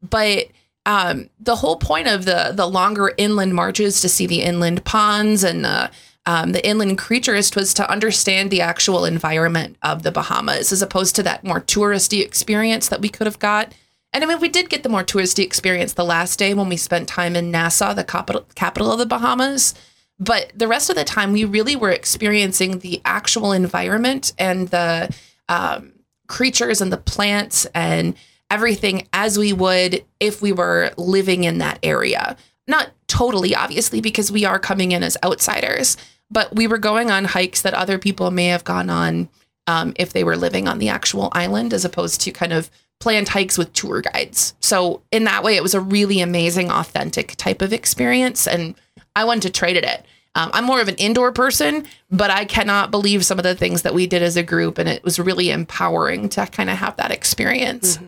But 0.02 0.48
um, 0.86 1.28
the 1.40 1.56
whole 1.56 1.76
point 1.76 2.08
of 2.08 2.24
the 2.24 2.52
the 2.54 2.66
longer 2.66 3.12
inland 3.16 3.54
marches 3.54 4.00
to 4.00 4.08
see 4.08 4.26
the 4.26 4.42
inland 4.42 4.84
ponds 4.84 5.42
and 5.42 5.64
the 5.64 5.90
um, 6.26 6.52
the 6.52 6.66
inland 6.66 6.98
creatures 6.98 7.54
was 7.54 7.72
to 7.74 7.90
understand 7.90 8.50
the 8.50 8.60
actual 8.60 9.04
environment 9.04 9.76
of 9.82 10.02
the 10.02 10.12
Bahamas 10.12 10.72
as 10.72 10.82
opposed 10.82 11.14
to 11.16 11.22
that 11.22 11.44
more 11.44 11.60
touristy 11.60 12.22
experience 12.22 12.88
that 12.88 13.00
we 13.00 13.08
could 13.08 13.26
have 13.26 13.38
got. 13.38 13.72
And 14.12 14.24
I 14.24 14.26
mean, 14.26 14.40
we 14.40 14.48
did 14.48 14.68
get 14.68 14.82
the 14.82 14.88
more 14.88 15.04
touristy 15.04 15.44
experience 15.44 15.92
the 15.92 16.04
last 16.04 16.38
day 16.38 16.52
when 16.54 16.68
we 16.68 16.76
spent 16.76 17.08
time 17.08 17.36
in 17.36 17.50
Nassau, 17.50 17.94
the 17.94 18.04
capital 18.04 18.46
capital 18.54 18.90
of 18.92 18.98
the 18.98 19.06
Bahamas. 19.06 19.74
But 20.18 20.50
the 20.54 20.68
rest 20.68 20.88
of 20.90 20.96
the 20.96 21.04
time, 21.04 21.32
we 21.32 21.44
really 21.44 21.76
were 21.76 21.90
experiencing 21.90 22.78
the 22.78 23.02
actual 23.04 23.52
environment 23.52 24.32
and 24.38 24.68
the 24.68 25.14
um, 25.48 25.92
creatures 26.26 26.80
and 26.80 26.92
the 26.92 26.96
plants 26.96 27.66
and 27.74 28.16
everything 28.50 29.06
as 29.12 29.38
we 29.38 29.52
would 29.52 30.04
if 30.18 30.40
we 30.40 30.52
were 30.52 30.92
living 30.96 31.44
in 31.44 31.58
that 31.58 31.78
area. 31.82 32.36
Not 32.66 32.90
totally, 33.06 33.54
obviously, 33.54 34.00
because 34.00 34.32
we 34.32 34.44
are 34.44 34.58
coming 34.58 34.92
in 34.92 35.02
as 35.02 35.16
outsiders, 35.22 35.96
but 36.30 36.54
we 36.54 36.66
were 36.66 36.78
going 36.78 37.10
on 37.10 37.24
hikes 37.24 37.62
that 37.62 37.74
other 37.74 37.98
people 37.98 38.30
may 38.30 38.46
have 38.46 38.64
gone 38.64 38.90
on 38.90 39.28
um, 39.66 39.92
if 39.96 40.12
they 40.12 40.24
were 40.24 40.36
living 40.36 40.68
on 40.68 40.78
the 40.78 40.88
actual 40.88 41.28
island, 41.32 41.72
as 41.72 41.84
opposed 41.84 42.20
to 42.22 42.30
kind 42.30 42.52
of 42.52 42.70
planned 43.00 43.28
hikes 43.28 43.58
with 43.58 43.72
tour 43.72 44.00
guides. 44.00 44.54
So, 44.60 45.02
in 45.10 45.24
that 45.24 45.42
way, 45.42 45.56
it 45.56 45.62
was 45.62 45.74
a 45.74 45.80
really 45.80 46.20
amazing, 46.20 46.70
authentic 46.70 47.36
type 47.36 47.62
of 47.62 47.72
experience. 47.72 48.46
And 48.46 48.74
I 49.14 49.24
wanted 49.24 49.42
to 49.42 49.50
trade 49.50 49.76
it. 49.76 50.04
Um, 50.34 50.50
I'm 50.52 50.64
more 50.64 50.80
of 50.80 50.88
an 50.88 50.96
indoor 50.96 51.32
person, 51.32 51.86
but 52.10 52.30
I 52.30 52.44
cannot 52.44 52.90
believe 52.90 53.24
some 53.24 53.38
of 53.38 53.42
the 53.42 53.54
things 53.54 53.82
that 53.82 53.94
we 53.94 54.06
did 54.06 54.22
as 54.22 54.36
a 54.36 54.42
group. 54.42 54.78
And 54.78 54.88
it 54.88 55.02
was 55.02 55.18
really 55.18 55.50
empowering 55.50 56.28
to 56.30 56.46
kind 56.46 56.68
of 56.68 56.76
have 56.76 56.96
that 56.96 57.10
experience. 57.10 57.98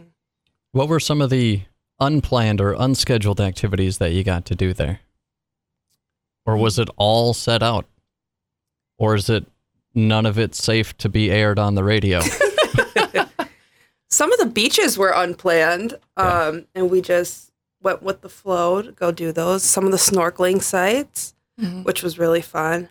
What 0.73 0.89
were 0.89 1.01
some 1.01 1.23
of 1.23 1.31
the 1.31 1.63
unplanned 1.99 2.61
or 2.61 2.75
unscheduled 2.75 3.41
activities 3.41 3.99
that 3.99 4.13
you 4.13 4.25
got 4.25 4.45
to 4.47 4.55
do 4.55 4.75
there? 4.75 5.01
Or 6.45 6.57
was 6.57 6.79
it 6.79 6.89
all 6.97 7.35
set 7.35 7.63
out? 7.63 7.87
Or 8.99 9.14
is 9.14 9.31
it 9.31 9.47
none 9.95 10.26
of 10.26 10.38
it 10.38 10.55
safe 10.55 10.97
to 10.99 11.09
be 11.09 11.31
aired 11.31 11.59
on 11.59 11.75
the 11.75 11.85
radio? 11.85 12.21
Some 14.11 14.33
of 14.33 14.38
the 14.38 14.47
beaches 14.47 14.97
were 14.97 15.12
unplanned, 15.14 15.95
um, 16.17 16.64
and 16.75 16.90
we 16.90 17.02
just 17.02 17.52
went 17.83 18.02
with 18.02 18.23
the 18.23 18.28
flow 18.31 18.81
to 18.83 18.90
go 18.93 19.12
do 19.12 19.33
those. 19.33 19.62
Some 19.62 19.85
of 19.85 19.90
the 19.93 19.99
snorkeling 19.99 20.62
sites, 20.62 21.35
Mhm. 21.61 21.85
which 21.85 22.02
was 22.02 22.19
really 22.19 22.43
fun. 22.43 22.88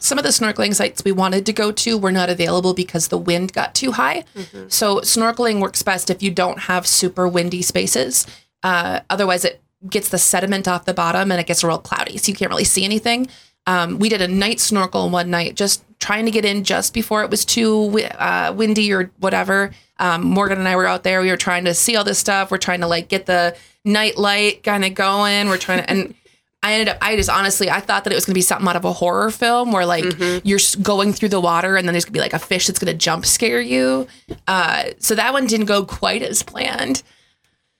some 0.00 0.16
of 0.18 0.22
the 0.22 0.30
snorkeling 0.30 0.72
sites 0.74 1.02
we 1.04 1.10
wanted 1.10 1.44
to 1.46 1.52
go 1.52 1.72
to 1.72 1.98
were 1.98 2.12
not 2.12 2.28
available 2.30 2.72
because 2.72 3.08
the 3.08 3.18
wind 3.18 3.52
got 3.52 3.74
too 3.74 3.90
high. 3.92 4.22
So 4.68 5.00
snorkeling 5.00 5.60
works 5.60 5.82
best 5.82 6.08
if 6.10 6.22
you 6.22 6.30
don't 6.30 6.60
have 6.60 6.86
super 6.86 7.26
windy 7.26 7.62
spaces. 7.62 8.24
Uh, 8.62 9.00
otherwise, 9.10 9.44
it 9.44 9.60
gets 9.88 10.08
the 10.10 10.18
sediment 10.18 10.68
off 10.68 10.84
the 10.84 10.94
bottom 10.94 11.32
and 11.32 11.40
it 11.40 11.46
gets 11.48 11.64
real 11.64 11.78
cloudy, 11.78 12.16
so 12.18 12.28
you 12.28 12.34
can't 12.34 12.50
really 12.50 12.62
see 12.64 12.84
anything. 12.84 13.26
Um, 13.68 13.98
we 13.98 14.08
did 14.08 14.22
a 14.22 14.28
night 14.28 14.60
snorkel 14.60 15.10
one 15.10 15.28
night, 15.28 15.54
just 15.54 15.84
trying 16.00 16.24
to 16.24 16.30
get 16.30 16.46
in 16.46 16.64
just 16.64 16.94
before 16.94 17.22
it 17.22 17.30
was 17.30 17.44
too 17.44 18.00
uh, 18.18 18.50
windy 18.56 18.90
or 18.90 19.10
whatever. 19.18 19.72
Um, 19.98 20.22
Morgan 20.22 20.56
and 20.56 20.66
I 20.66 20.74
were 20.74 20.86
out 20.86 21.02
there. 21.02 21.20
We 21.20 21.28
were 21.28 21.36
trying 21.36 21.66
to 21.66 21.74
see 21.74 21.94
all 21.94 22.02
this 22.02 22.18
stuff. 22.18 22.50
We're 22.50 22.56
trying 22.56 22.80
to 22.80 22.86
like 22.86 23.08
get 23.08 23.26
the 23.26 23.54
night 23.84 24.16
light 24.16 24.62
kind 24.62 24.86
of 24.86 24.94
going. 24.94 25.48
We're 25.48 25.58
trying 25.58 25.82
to, 25.82 25.90
and 25.90 26.14
I 26.62 26.72
ended 26.72 26.88
up, 26.88 26.98
I 27.02 27.14
just 27.16 27.28
honestly, 27.28 27.68
I 27.68 27.80
thought 27.80 28.04
that 28.04 28.12
it 28.12 28.16
was 28.16 28.24
going 28.24 28.32
to 28.32 28.38
be 28.38 28.42
something 28.42 28.66
out 28.66 28.74
of 28.74 28.86
a 28.86 28.92
horror 28.94 29.30
film 29.30 29.70
where 29.70 29.84
like 29.84 30.04
you're 30.44 30.60
going 30.80 31.12
through 31.12 31.28
the 31.28 31.40
water 31.40 31.76
and 31.76 31.86
then 31.86 31.92
there's 31.92 32.06
going 32.06 32.14
to 32.14 32.18
be 32.18 32.22
like 32.22 32.32
a 32.32 32.38
fish 32.38 32.68
that's 32.68 32.78
going 32.78 32.90
to 32.90 32.98
jump 32.98 33.26
scare 33.26 33.60
you. 33.60 34.08
Uh, 34.46 34.84
so 34.98 35.14
that 35.14 35.34
one 35.34 35.46
didn't 35.46 35.66
go 35.66 35.84
quite 35.84 36.22
as 36.22 36.42
planned. 36.42 37.02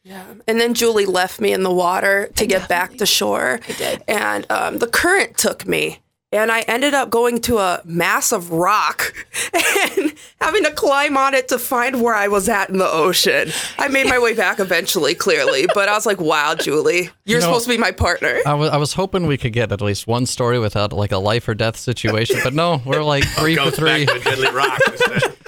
And 0.04 0.60
then 0.60 0.74
Julie 0.74 1.06
left 1.06 1.40
me 1.40 1.52
in 1.52 1.62
the 1.62 1.72
water 1.72 2.30
to 2.36 2.46
get 2.46 2.68
back 2.68 2.96
to 2.96 3.06
shore. 3.06 3.60
I 3.68 3.72
did. 3.72 4.04
And 4.08 4.46
um, 4.50 4.78
the 4.78 4.86
current 4.86 5.36
took 5.36 5.66
me. 5.66 5.98
And 6.30 6.52
I 6.52 6.60
ended 6.60 6.92
up 6.92 7.08
going 7.08 7.40
to 7.42 7.56
a 7.56 7.80
massive 7.86 8.50
rock 8.50 9.14
and 9.54 10.12
having 10.42 10.62
to 10.64 10.70
climb 10.72 11.16
on 11.16 11.32
it 11.32 11.48
to 11.48 11.58
find 11.58 12.02
where 12.02 12.14
I 12.14 12.28
was 12.28 12.50
at 12.50 12.68
in 12.68 12.76
the 12.76 12.86
ocean. 12.86 13.48
I 13.78 13.88
made 13.88 14.06
my 14.08 14.18
way 14.18 14.34
back 14.34 14.60
eventually, 14.60 15.14
clearly, 15.14 15.66
but 15.72 15.88
I 15.88 15.94
was 15.94 16.04
like, 16.04 16.20
wow, 16.20 16.54
Julie, 16.54 17.08
you're 17.24 17.40
know- 17.40 17.46
supposed 17.46 17.64
to 17.64 17.70
be 17.70 17.78
my 17.78 17.92
partner. 17.92 18.40
I 18.44 18.52
was, 18.52 18.68
I 18.68 18.76
was 18.76 18.92
hoping 18.92 19.26
we 19.26 19.38
could 19.38 19.54
get 19.54 19.72
at 19.72 19.80
least 19.80 20.06
one 20.06 20.26
story 20.26 20.58
without 20.58 20.92
like 20.92 21.12
a 21.12 21.18
life 21.18 21.48
or 21.48 21.54
death 21.54 21.78
situation, 21.78 22.40
but 22.44 22.52
no, 22.52 22.82
we're 22.84 23.02
like 23.02 23.24
three 23.24 23.56
for 23.56 23.64
Goes 23.64 23.76
three. 23.76 24.04
back 24.04 24.16
to 24.16 24.20
a 24.20 24.36
deadly 24.36 24.50
rock. 24.50 24.80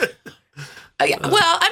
instead. 1.00 1.22
Uh, 1.24 1.26
yeah, 1.28 1.32
well, 1.32 1.58
I 1.60 1.70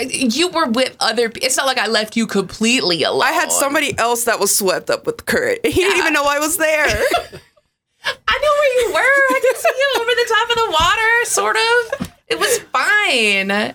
mean, 0.00 0.30
you 0.30 0.48
were 0.48 0.66
with 0.66 0.96
other. 1.00 1.28
pe- 1.30 1.40
It's 1.40 1.56
not 1.56 1.66
like 1.66 1.78
I 1.78 1.86
left 1.88 2.16
you 2.16 2.26
completely 2.26 3.02
alone. 3.02 3.22
I 3.22 3.32
had 3.32 3.50
somebody 3.52 3.96
else 3.98 4.24
that 4.24 4.40
was 4.40 4.54
swept 4.54 4.90
up 4.90 5.06
with 5.06 5.18
the 5.18 5.24
current. 5.24 5.60
He 5.64 5.72
didn't 5.72 5.98
even 5.98 6.12
know 6.12 6.24
I 6.24 6.38
was 6.38 6.56
there. 6.56 6.86
I 8.04 8.38
know 8.42 8.52
where 8.58 8.82
you 8.82 8.92
were. 8.94 9.36
I 9.36 9.40
could 9.42 9.56
see 9.60 9.68
you 9.78 10.00
over 10.00 10.10
the 10.10 10.26
top 10.28 10.50
of 10.50 10.56
the 10.56 10.70
water, 10.72 11.24
sort 11.24 11.56
of. 11.56 12.12
It 12.28 12.38
was 12.38 12.58
fine. 12.72 13.74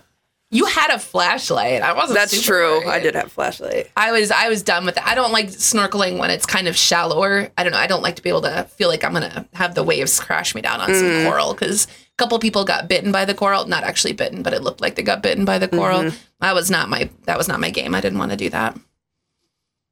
You 0.50 0.66
had 0.66 0.92
a 0.92 1.00
flashlight. 1.00 1.82
I 1.82 1.92
wasn't. 1.92 2.18
That's 2.18 2.32
super 2.32 2.46
true. 2.46 2.80
worried. 2.80 2.88
I 2.88 3.00
did 3.00 3.16
have 3.16 3.32
flashlight. 3.32 3.92
I 3.98 4.14
was. 4.14 4.32
I 4.32 4.48
was 4.48 4.64
done 4.64 4.86
with 4.86 4.96
it. 4.96 5.06
I 5.06 5.14
don't 5.14 5.34
like 5.34 5.48
snorkeling 5.48 6.20
when 6.20 6.30
it's 6.30 6.46
kind 6.46 6.70
of 6.70 6.78
shallower. 6.78 7.50
I 7.58 7.64
don't 7.64 7.74
know. 7.74 7.80
I 7.80 7.88
don't 7.88 8.02
like 8.02 8.16
to 8.16 8.22
be 8.22 8.30
able 8.30 8.44
to 8.44 8.64
feel 8.64 8.88
like 8.88 9.04
I'm 9.04 9.12
gonna 9.12 9.46
have 9.54 9.76
the 9.76 9.84
waves 9.84 10.20
crash 10.22 10.56
me 10.56 10.62
down 10.62 10.80
on 10.80 10.94
some 10.94 11.04
mm. 11.04 11.26
coral 11.26 11.54
because 11.54 11.86
a 11.86 11.90
couple 12.18 12.40
people 12.40 12.64
got 12.64 12.88
bitten 12.88 13.12
by 13.12 13.26
the 13.26 13.34
coral. 13.34 13.66
Not 13.68 13.84
actually 13.84 14.14
bitten, 14.14 14.42
but 14.42 14.54
it 14.54 14.62
looked 14.62 14.80
like 14.80 14.96
they 14.96 15.04
got 15.04 15.22
bitten 15.22 15.44
by 15.44 15.60
the 15.60 15.68
coral. 15.68 16.00
Mm-hmm. 16.00 16.16
That 16.40 16.56
was 16.56 16.72
not 16.72 16.88
my. 16.88 17.10
That 17.26 17.38
was 17.38 17.50
not 17.50 17.60
my 17.60 17.70
game. 17.70 17.94
I 17.94 18.00
didn't 18.00 18.20
want 18.20 18.32
to 18.32 18.38
do 18.38 18.50
that. 18.52 18.80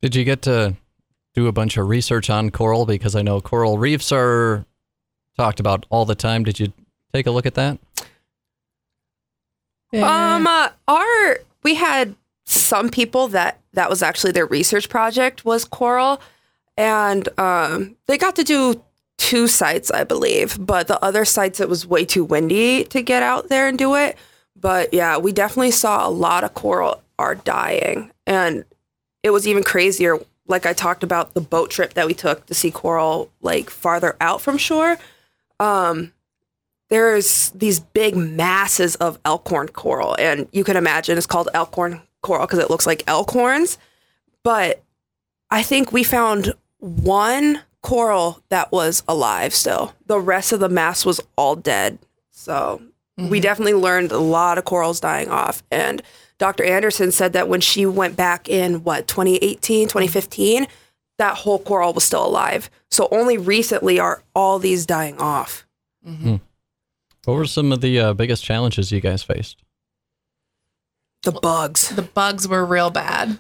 Did 0.01 0.15
you 0.15 0.23
get 0.23 0.41
to 0.43 0.75
do 1.33 1.47
a 1.47 1.51
bunch 1.51 1.75
of 1.75 1.89
research 1.89 2.29
on 2.29 2.49
coral? 2.49 2.85
Because 2.85 3.13
I 3.13 3.23
know 3.23 3.41
coral 3.41 3.77
reefs 3.77 4.09
are 4.13 4.65
talked 5.35 5.59
about 5.59 5.85
all 5.89 6.05
the 6.05 6.15
time. 6.15 6.45
Did 6.45 6.61
you 6.61 6.71
take 7.13 7.27
a 7.27 7.31
look 7.31 7.45
at 7.45 7.55
that? 7.55 7.77
Um, 9.93 10.47
uh, 10.47 10.69
our 10.87 11.39
we 11.63 11.75
had 11.75 12.15
some 12.45 12.89
people 12.89 13.27
that 13.29 13.59
that 13.73 13.89
was 13.89 14.01
actually 14.01 14.31
their 14.31 14.45
research 14.45 14.89
project 14.89 15.45
was 15.45 15.65
coral, 15.65 16.21
and 16.77 17.27
um, 17.39 17.95
they 18.07 18.17
got 18.17 18.35
to 18.37 18.43
do 18.43 18.81
two 19.17 19.47
sites, 19.47 19.91
I 19.91 20.03
believe. 20.03 20.57
But 20.59 20.87
the 20.87 21.03
other 21.03 21.25
sites, 21.25 21.59
it 21.59 21.69
was 21.69 21.87
way 21.87 22.05
too 22.05 22.23
windy 22.23 22.83
to 22.85 23.01
get 23.01 23.23
out 23.23 23.49
there 23.49 23.67
and 23.67 23.77
do 23.77 23.95
it. 23.95 24.17
But 24.55 24.93
yeah, 24.93 25.17
we 25.17 25.31
definitely 25.31 25.71
saw 25.71 26.07
a 26.07 26.09
lot 26.09 26.43
of 26.43 26.53
coral 26.53 27.01
are 27.17 27.35
dying, 27.35 28.11
and 28.25 28.65
it 29.23 29.29
was 29.31 29.47
even 29.47 29.63
crazier. 29.63 30.19
Like 30.47 30.65
I 30.65 30.73
talked 30.73 31.03
about 31.03 31.33
the 31.33 31.41
boat 31.41 31.71
trip 31.71 31.95
that 31.95 32.05
we 32.05 32.13
took 32.13 32.45
to 32.45 32.53
see 32.53 32.69
coral 32.69 33.31
like 33.41 33.69
farther 33.69 34.15
out 34.21 34.41
from 34.41 34.57
shore. 34.57 34.97
Um, 35.59 36.11
there's 36.89 37.49
these 37.51 37.79
big 37.79 38.15
masses 38.15 38.95
of 38.95 39.19
elkhorn 39.25 39.69
coral, 39.69 40.15
and 40.19 40.47
you 40.51 40.63
can 40.63 40.77
imagine 40.77 41.17
it's 41.17 41.27
called 41.27 41.49
elkhorn 41.53 42.01
coral 42.21 42.45
because 42.45 42.59
it 42.59 42.69
looks 42.69 42.85
like 42.87 43.03
elk 43.07 43.31
horns. 43.31 43.77
But 44.43 44.83
I 45.49 45.63
think 45.63 45.91
we 45.91 46.03
found 46.03 46.53
one 46.79 47.61
coral 47.81 48.41
that 48.49 48.71
was 48.71 49.03
alive 49.07 49.53
still. 49.53 49.93
The 50.05 50.19
rest 50.19 50.51
of 50.51 50.59
the 50.59 50.69
mass 50.69 51.05
was 51.05 51.21
all 51.35 51.55
dead. 51.55 51.99
So 52.31 52.81
we 53.17 53.23
mm-hmm. 53.23 53.41
definitely 53.41 53.73
learned 53.75 54.11
a 54.11 54.19
lot 54.19 54.57
of 54.57 54.65
corals 54.65 54.99
dying 54.99 55.29
off. 55.29 55.63
And 55.71 56.01
Dr. 56.37 56.63
Anderson 56.63 57.11
said 57.11 57.33
that 57.33 57.47
when 57.47 57.61
she 57.61 57.85
went 57.85 58.15
back 58.15 58.49
in 58.49 58.83
what 58.83 59.07
2018, 59.07 59.87
2015, 59.87 60.67
that 61.17 61.35
whole 61.37 61.59
coral 61.59 61.93
was 61.93 62.03
still 62.03 62.25
alive. 62.25 62.69
So 62.91 63.07
only 63.11 63.37
recently 63.37 63.99
are 63.99 64.21
all 64.35 64.59
these 64.59 64.85
dying 64.85 65.17
off. 65.17 65.65
Mm-hmm. 66.05 66.29
Hmm. 66.29 66.35
What 67.25 67.35
were 67.35 67.45
some 67.45 67.71
of 67.71 67.81
the 67.81 67.99
uh, 67.99 68.13
biggest 68.13 68.43
challenges 68.43 68.91
you 68.91 69.01
guys 69.01 69.23
faced? 69.23 69.63
The 71.23 71.31
bugs. 71.31 71.89
The 71.89 72.03
bugs 72.03 72.47
were 72.47 72.63
real 72.65 72.91
bad. 72.91 73.39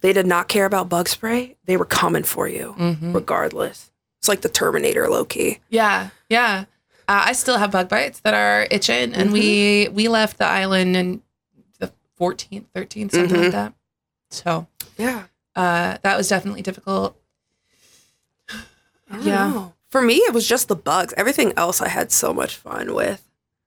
They 0.00 0.12
did 0.12 0.26
not 0.26 0.48
care 0.48 0.64
about 0.64 0.88
bug 0.88 1.08
spray. 1.08 1.56
They 1.66 1.76
were 1.76 1.84
coming 1.84 2.22
for 2.22 2.48
you, 2.48 2.74
regardless. 3.02 3.90
It's 4.18 4.28
like 4.28 4.40
the 4.40 4.48
Terminator, 4.48 5.08
low 5.08 5.24
key. 5.24 5.58
Yeah, 5.68 6.10
yeah. 6.30 6.64
Uh, 7.06 7.22
I 7.26 7.32
still 7.32 7.58
have 7.58 7.70
bug 7.70 7.88
bites 7.88 8.20
that 8.20 8.34
are 8.34 8.66
itching, 8.70 9.14
and 9.14 9.32
we 9.32 9.88
we 9.92 10.08
left 10.08 10.38
the 10.38 10.46
island 10.46 10.96
in 10.96 11.22
the 11.80 11.90
14th, 12.20 12.64
13th, 12.74 13.12
something 13.12 13.40
like 13.42 13.52
that. 13.52 13.74
So 14.30 14.66
Yeah. 14.96 15.24
uh, 15.56 15.98
that 16.02 16.16
was 16.16 16.28
definitely 16.28 16.62
difficult. 16.62 17.16
I 18.48 18.62
don't 19.10 19.26
Yeah. 19.26 19.48
know. 19.48 19.74
For 19.90 20.02
me, 20.02 20.16
it 20.16 20.34
was 20.34 20.46
just 20.46 20.68
the 20.68 20.76
bugs. 20.76 21.14
Everything 21.16 21.52
else 21.56 21.80
I 21.80 21.88
had 21.88 22.12
so 22.12 22.32
much 22.34 22.56
fun 22.56 22.94
with. 22.94 23.26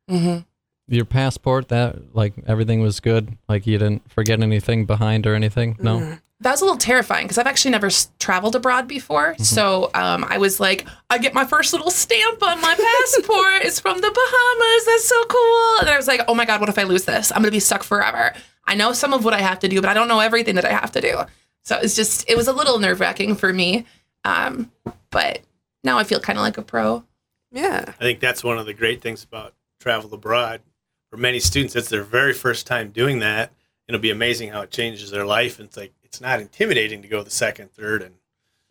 Mm-hmm. 0.10 0.40
Your 0.88 1.06
passport, 1.06 1.70
that 1.70 2.16
like 2.16 2.34
everything 2.46 2.82
was 2.82 3.00
good. 3.00 3.38
Like 3.48 3.66
you 3.66 3.78
didn't 3.78 4.10
forget 4.12 4.42
anything 4.42 4.86
behind 4.86 5.26
or 5.26 5.36
anything. 5.36 5.78
No. 5.80 6.18
That 6.42 6.52
was 6.52 6.62
a 6.62 6.66
little 6.66 6.78
terrifying 6.80 7.26
because 7.28 7.38
I've 7.38 7.46
actually 7.46 7.72
never 7.72 7.86
s- 7.86 8.10
traveled 8.20 8.56
abroad 8.56 8.88
before. 8.88 9.36
So 9.38 9.92
um, 9.94 10.26
I 10.28 10.40
was 10.40 10.60
like, 10.60 10.88
I 11.10 11.20
get 11.20 11.36
my 11.36 11.46
first 11.46 11.72
little 11.72 11.92
stamp 11.92 12.42
on 12.42 12.60
my 12.60 12.74
passport. 12.76 13.62
it's 13.64 13.80
from 13.80 13.98
the 14.02 14.10
Bahamas. 14.10 14.86
That's 14.86 15.08
so 15.08 15.24
cool. 15.26 15.80
And 15.82 15.90
I 15.90 15.98
was 15.98 16.08
like, 16.08 16.22
oh 16.28 16.34
my 16.34 16.46
God, 16.46 16.60
what 16.60 16.68
if 16.68 16.80
I 16.80 16.84
lose 16.84 17.06
this? 17.06 17.32
I'm 17.32 17.38
going 17.44 17.52
to 17.52 17.56
be 17.56 17.60
stuck 17.60 17.84
forever. 17.84 18.34
I 18.66 18.74
know 18.74 18.92
some 18.92 19.14
of 19.14 19.24
what 19.24 19.36
I 19.36 19.40
have 19.40 19.60
to 19.60 19.68
do, 19.68 19.82
but 19.82 19.90
I 19.90 19.94
don't 19.94 20.08
know 20.08 20.20
everything 20.20 20.56
that 20.56 20.66
I 20.66 20.72
have 20.72 20.92
to 20.94 21.02
do. 21.02 21.20
So 21.64 21.78
it's 21.78 21.96
just, 21.96 22.28
it 22.28 22.36
was 22.36 22.48
a 22.48 22.54
little 22.54 22.80
nerve 22.80 23.00
wracking 23.00 23.36
for 23.36 23.54
me. 23.54 23.86
Um, 24.26 24.72
but 25.12 25.42
now 25.84 25.98
I 25.98 26.04
feel 26.04 26.20
kind 26.20 26.38
of 26.38 26.44
like 26.44 26.58
a 26.58 26.62
pro. 26.62 27.04
Yeah. 27.52 27.86
I 27.88 28.04
think 28.04 28.20
that's 28.20 28.44
one 28.44 28.58
of 28.58 28.66
the 28.66 28.74
great 28.74 29.02
things 29.02 29.24
about 29.24 29.54
travel 29.80 30.14
abroad. 30.14 30.62
For 31.10 31.18
many 31.18 31.40
students, 31.40 31.76
it's 31.76 31.90
their 31.90 32.04
very 32.04 32.34
first 32.34 32.66
time 32.66 32.92
doing 32.92 33.20
that. 33.20 33.52
It'll 33.88 34.00
be 34.00 34.12
amazing 34.12 34.50
how 34.50 34.62
it 34.62 34.72
changes 34.72 35.12
their 35.12 35.26
life. 35.26 35.60
And 35.60 35.68
it's 35.68 35.76
like 35.76 35.94
it's 36.04 36.22
not 36.22 36.40
intimidating 36.40 37.02
to 37.02 37.08
go 37.08 37.24
the 37.24 37.30
second, 37.30 37.72
third, 37.74 38.02
and 38.02 38.16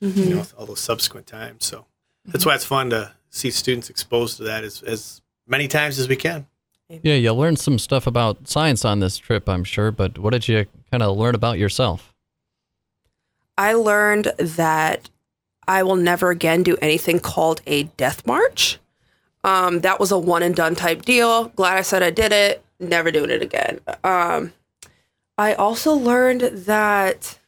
you 0.00 0.08
mm-hmm. 0.08 0.30
know 0.36 0.44
all 0.58 0.66
those 0.66 0.80
subsequent 0.80 1.26
times. 1.26 1.66
So 1.66 1.80
mm-hmm. 1.80 2.30
that's 2.32 2.46
why 2.46 2.54
it's 2.54 2.64
fun 2.64 2.90
to 2.90 3.12
see 3.28 3.50
students 3.50 3.90
exposed 3.90 4.38
to 4.38 4.44
that 4.44 4.64
as, 4.64 4.82
as 4.82 5.20
many 5.46 5.68
times 5.68 5.98
as 5.98 6.08
we 6.08 6.16
can. 6.16 6.46
Yeah, 6.88 7.14
you 7.14 7.32
learned 7.32 7.60
some 7.60 7.78
stuff 7.78 8.06
about 8.08 8.48
science 8.48 8.84
on 8.84 8.98
this 8.98 9.16
trip, 9.16 9.48
I'm 9.48 9.62
sure. 9.62 9.92
But 9.92 10.18
what 10.18 10.30
did 10.30 10.48
you 10.48 10.66
kind 10.90 11.02
of 11.02 11.16
learn 11.16 11.36
about 11.36 11.58
yourself? 11.58 12.12
I 13.56 13.74
learned 13.74 14.32
that 14.38 15.10
I 15.70 15.84
will 15.84 15.94
never 15.94 16.30
again 16.30 16.64
do 16.64 16.76
anything 16.82 17.20
called 17.20 17.60
a 17.64 17.84
death 17.84 18.26
march. 18.26 18.80
Um, 19.44 19.82
that 19.82 20.00
was 20.00 20.10
a 20.10 20.18
one 20.18 20.42
and 20.42 20.52
done 20.52 20.74
type 20.74 21.02
deal. 21.02 21.44
Glad 21.50 21.76
I 21.78 21.82
said 21.82 22.02
I 22.02 22.10
did 22.10 22.32
it. 22.32 22.64
Never 22.80 23.12
doing 23.12 23.30
it 23.30 23.40
again. 23.40 23.78
Um, 24.02 24.52
I 25.38 25.54
also 25.54 25.94
learned 25.94 26.40
that 26.40 27.38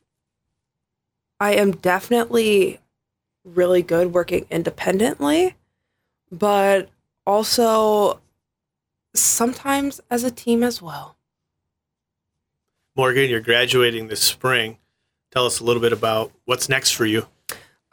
I 1.41 1.55
am 1.55 1.73
definitely 1.73 2.79
really 3.43 3.83
good 3.83 4.15
working 4.15 4.47
independently, 4.51 5.57
but 6.31 6.91
also 7.27 8.21
sometimes 9.15 10.01
as 10.11 10.23
a 10.23 10.31
team 10.31 10.63
as 10.63 10.81
well. 10.81 11.17
Morgan, 12.95 13.29
you're 13.29 13.41
graduating 13.41 14.07
this 14.07 14.23
spring. 14.23 14.79
Tell 15.33 15.45
us 15.45 15.59
a 15.59 15.65
little 15.65 15.83
bit 15.83 15.93
about 15.93 16.31
what's 16.45 16.69
next 16.69 16.93
for 16.93 17.05
you. 17.05 17.27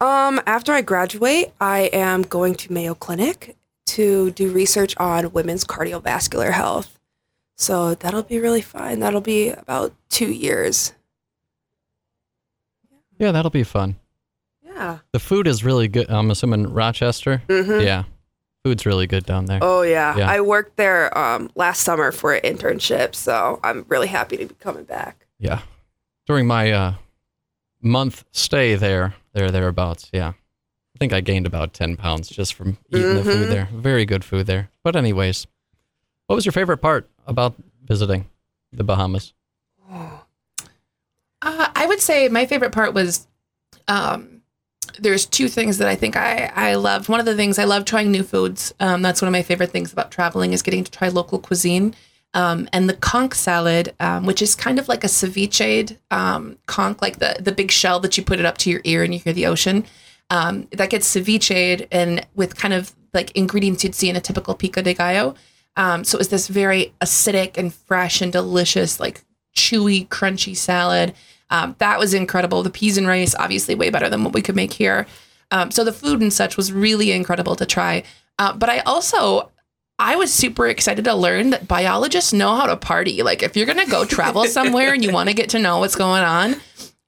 Um, 0.02 0.42
after 0.46 0.72
I 0.72 0.82
graduate, 0.82 1.52
I 1.60 1.90
am 1.94 2.22
going 2.22 2.56
to 2.56 2.72
Mayo 2.72 2.96
Clinic 2.96 3.56
to 3.88 4.32
do 4.32 4.52
research 4.52 4.96
on 4.98 5.32
women's 5.34 5.66
cardiovascular 5.66 6.52
health. 6.52 7.00
So 7.58 7.96
that'll 7.96 8.24
be 8.24 8.40
really 8.40 8.62
fun. 8.62 9.00
That'll 9.00 9.20
be 9.20 9.50
about 9.50 9.94
two 10.10 10.32
years. 10.32 10.94
Yeah, 13.18 13.34
that'll 13.34 13.52
be 13.52 13.64
fun. 13.64 13.98
Yeah. 14.64 15.00
The 15.12 15.20
food 15.20 15.48
is 15.48 15.64
really 15.64 15.90
good. 15.90 16.10
I'm 16.10 16.32
assuming 16.32 16.72
Rochester. 16.72 17.42
Mm-hmm. 17.50 17.86
Yeah, 17.86 18.04
Food's 18.64 18.86
really 18.86 19.08
good 19.08 19.26
down 19.26 19.46
there. 19.46 19.60
Oh 19.62 19.84
yeah. 19.84 20.18
Yeah. 20.18 20.30
I 20.30 20.42
worked 20.42 20.76
there 20.76 21.18
um, 21.18 21.50
last 21.56 21.82
summer 21.82 22.12
for 22.12 22.34
an 22.34 22.42
internship, 22.42 23.16
so 23.16 23.60
I'm 23.64 23.86
really 23.88 24.08
happy 24.08 24.36
to 24.38 24.46
be 24.46 24.56
coming 24.56 24.84
back. 24.84 25.26
Yeah. 25.40 25.62
During 26.28 26.46
my 26.46 26.72
uh, 26.72 26.94
month 27.82 28.24
stay 28.32 28.76
there, 28.76 29.16
there 29.34 29.52
thereabouts. 29.52 30.10
Yeah. 30.14 30.30
I 30.30 30.98
think 31.00 31.14
I 31.14 31.22
gained 31.22 31.46
about 31.46 31.74
10 31.74 31.96
pounds 31.98 32.28
just 32.28 32.54
from 32.54 32.78
eating 32.90 33.16
the 33.16 33.24
food 33.24 33.48
Mhm. 33.48 33.50
there. 33.50 33.70
Very 33.74 34.06
good 34.06 34.24
food 34.26 34.48
there. 34.48 34.70
But, 34.84 34.96
anyways, 34.96 35.48
what 36.28 36.36
was 36.36 36.46
your 36.46 36.52
favorite 36.52 36.80
part 36.80 37.10
about 37.26 37.56
visiting 37.84 38.28
the 38.74 38.84
Bahamas? 38.84 39.34
Uh, 39.90 40.20
I 41.42 41.86
would 41.88 42.02
say 42.02 42.28
my 42.28 42.46
favorite 42.46 42.72
part 42.74 42.94
was 42.94 43.28
um, 43.88 44.42
there's 45.00 45.26
two 45.26 45.48
things 45.48 45.78
that 45.78 45.88
I 45.88 45.96
think 45.96 46.16
I, 46.18 46.52
I 46.54 46.76
loved. 46.76 47.08
One 47.08 47.20
of 47.20 47.26
the 47.26 47.36
things 47.36 47.58
I 47.58 47.64
love 47.64 47.86
trying 47.86 48.12
new 48.12 48.24
foods. 48.24 48.74
Um, 48.80 49.02
that's 49.02 49.22
one 49.22 49.28
of 49.28 49.32
my 49.32 49.42
favorite 49.42 49.72
things 49.72 49.94
about 49.94 50.12
traveling 50.12 50.52
is 50.54 50.62
getting 50.62 50.84
to 50.84 50.92
try 50.92 51.08
local 51.08 51.40
cuisine. 51.40 51.96
Um, 52.34 52.70
and 52.72 52.88
the 52.88 52.94
conch 52.94 53.34
salad, 53.34 53.96
um, 54.00 54.26
which 54.26 54.42
is 54.42 54.54
kind 54.56 54.78
of 54.78 54.88
like 54.88 55.04
a 55.04 55.08
ceviche 55.08 55.98
um, 56.12 56.58
conch, 56.68 57.02
like 57.02 57.20
the, 57.20 57.38
the 57.40 57.52
big 57.52 57.72
shell 57.72 58.00
that 58.02 58.18
you 58.18 58.24
put 58.24 58.40
it 58.40 58.46
up 58.46 58.58
to 58.60 58.70
your 58.70 58.82
ear 58.84 59.04
and 59.04 59.14
you 59.14 59.20
hear 59.20 59.34
the 59.34 59.48
ocean. 59.48 59.86
Um, 60.30 60.68
that 60.72 60.92
gets 60.92 61.14
cevicheed 61.14 61.88
and 61.92 62.26
with 62.36 62.56
kind 62.56 62.74
of 62.74 62.92
like 63.14 63.32
ingredients 63.36 63.84
you'd 63.84 63.96
see 63.96 64.10
in 64.10 64.16
a 64.16 64.22
typical 64.22 64.54
pico 64.54 64.84
de 64.84 64.94
gallo. 64.94 65.34
Um, 65.76 66.04
so 66.04 66.18
it 66.18 66.20
was 66.20 66.30
this 66.30 66.48
very 66.48 66.94
acidic 67.02 67.58
and 67.58 67.74
fresh 67.74 68.22
and 68.22 68.32
delicious, 68.32 69.00
like 69.00 69.24
chewy, 69.56 70.08
crunchy 70.08 70.56
salad. 70.56 71.16
Um, 71.50 71.76
that 71.80 71.98
was 71.98 72.14
incredible. 72.14 72.62
The 72.62 72.70
peas 72.70 72.98
and 72.98 73.08
rice, 73.08 73.34
obviously, 73.34 73.74
way 73.74 73.90
better 73.90 74.08
than 74.08 74.24
what 74.24 74.34
we 74.34 74.44
could 74.44 74.56
make 74.56 74.74
here. 74.74 75.08
So 75.72 75.84
the 75.84 75.92
food 75.92 76.22
and 76.22 76.32
such 76.32 76.58
was 76.58 76.72
really 76.72 77.12
incredible 77.12 77.56
to 77.56 77.66
try. 77.66 78.04
Uh, 78.38 78.54
but 78.54 78.70
I 78.70 78.80
also, 78.80 79.50
I 80.00 80.16
was 80.16 80.34
super 80.34 80.66
excited 80.68 81.04
to 81.04 81.14
learn 81.14 81.50
that 81.50 81.68
biologists 81.68 82.32
know 82.32 82.56
how 82.56 82.66
to 82.68 82.78
party. 82.78 83.22
Like 83.22 83.44
if 83.44 83.58
you're 83.58 83.66
gonna 83.66 83.86
go 83.86 84.06
travel 84.06 84.46
somewhere 84.46 84.94
and 84.94 85.04
you 85.04 85.12
want 85.12 85.28
to 85.28 85.36
get 85.36 85.50
to 85.50 85.60
know 85.60 85.80
what's 85.80 85.96
going 85.96 86.24
on, 86.24 86.56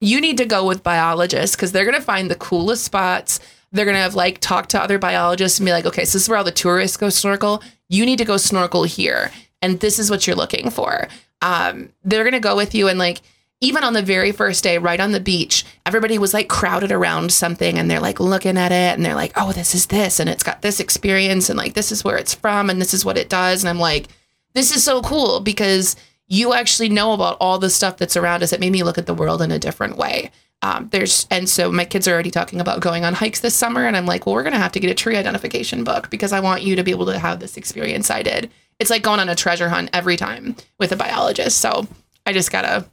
you 0.00 0.20
need 0.20 0.36
to 0.38 0.44
go 0.44 0.66
with 0.66 0.82
biologists 0.82 1.56
because 1.56 1.72
they're 1.72 1.86
gonna 1.86 2.02
find 2.02 2.30
the 2.30 2.36
coolest 2.36 2.84
spots. 2.84 3.40
They're 3.72 3.86
gonna 3.86 3.98
have 3.98 4.14
like 4.14 4.38
talk 4.40 4.68
to 4.68 4.80
other 4.82 4.98
biologists 4.98 5.58
and 5.58 5.64
be 5.64 5.72
like, 5.72 5.86
okay, 5.86 6.04
so 6.04 6.16
this 6.16 6.24
is 6.24 6.28
where 6.28 6.36
all 6.36 6.44
the 6.44 6.52
tourists 6.52 6.98
go 6.98 7.08
snorkel. 7.08 7.62
You 7.88 8.04
need 8.04 8.18
to 8.18 8.26
go 8.26 8.36
snorkel 8.36 8.84
here, 8.84 9.30
and 9.62 9.80
this 9.80 9.98
is 9.98 10.10
what 10.10 10.26
you're 10.26 10.36
looking 10.36 10.68
for. 10.68 11.08
Um, 11.40 11.88
they're 12.04 12.24
gonna 12.24 12.40
go 12.40 12.56
with 12.56 12.74
you 12.74 12.88
and 12.88 12.98
like 12.98 13.22
even 13.62 13.84
on 13.84 13.92
the 13.92 14.02
very 14.02 14.32
first 14.32 14.64
day, 14.64 14.76
right 14.76 14.98
on 14.98 15.12
the 15.12 15.20
beach, 15.20 15.64
everybody 15.86 16.18
was 16.18 16.34
like 16.34 16.48
crowded 16.48 16.90
around 16.90 17.32
something 17.32 17.78
and 17.78 17.88
they're 17.88 18.00
like 18.00 18.18
looking 18.18 18.58
at 18.58 18.72
it 18.72 18.96
and 18.96 19.06
they're 19.06 19.14
like, 19.14 19.32
oh, 19.36 19.52
this 19.52 19.72
is 19.72 19.86
this 19.86 20.18
and 20.18 20.28
it's 20.28 20.42
got 20.42 20.62
this 20.62 20.80
experience 20.80 21.48
and 21.48 21.56
like 21.56 21.74
this 21.74 21.92
is 21.92 22.02
where 22.02 22.18
it's 22.18 22.34
from 22.34 22.68
and 22.68 22.80
this 22.80 22.92
is 22.92 23.04
what 23.04 23.16
it 23.16 23.28
does. 23.28 23.62
And 23.62 23.70
I'm 23.70 23.78
like, 23.78 24.08
this 24.52 24.74
is 24.74 24.82
so 24.82 25.00
cool 25.00 25.38
because 25.38 25.94
you 26.26 26.52
actually 26.54 26.88
know 26.88 27.12
about 27.12 27.36
all 27.40 27.60
the 27.60 27.70
stuff 27.70 27.98
that's 27.98 28.16
around 28.16 28.42
us. 28.42 28.52
It 28.52 28.58
made 28.58 28.72
me 28.72 28.82
look 28.82 28.98
at 28.98 29.06
the 29.06 29.14
world 29.14 29.40
in 29.40 29.52
a 29.52 29.60
different 29.60 29.96
way. 29.96 30.32
Um, 30.62 30.88
there's 30.90 31.28
and 31.30 31.48
so 31.48 31.70
my 31.70 31.84
kids 31.84 32.08
are 32.08 32.12
already 32.12 32.30
talking 32.30 32.60
about 32.60 32.80
going 32.80 33.04
on 33.04 33.14
hikes 33.14 33.40
this 33.40 33.54
summer, 33.54 33.84
and 33.84 33.96
I'm 33.96 34.06
like, 34.06 34.26
well, 34.26 34.34
we're 34.36 34.44
gonna 34.44 34.58
have 34.58 34.72
to 34.72 34.80
get 34.80 34.90
a 34.90 34.94
tree 34.94 35.16
identification 35.16 35.82
book 35.82 36.08
because 36.08 36.32
I 36.32 36.38
want 36.38 36.62
you 36.62 36.76
to 36.76 36.84
be 36.84 36.92
able 36.92 37.06
to 37.06 37.18
have 37.18 37.40
this 37.40 37.56
experience 37.56 38.10
I 38.10 38.22
did. 38.22 38.48
It's 38.78 38.90
like 38.90 39.02
going 39.02 39.18
on 39.18 39.28
a 39.28 39.34
treasure 39.34 39.68
hunt 39.68 39.90
every 39.92 40.16
time 40.16 40.54
with 40.78 40.92
a 40.92 40.96
biologist. 40.96 41.58
So 41.58 41.88
I 42.26 42.32
just 42.32 42.52
gotta 42.52 42.86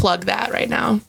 plug 0.00 0.24
that 0.24 0.50
right 0.50 0.68
now. 0.68 1.00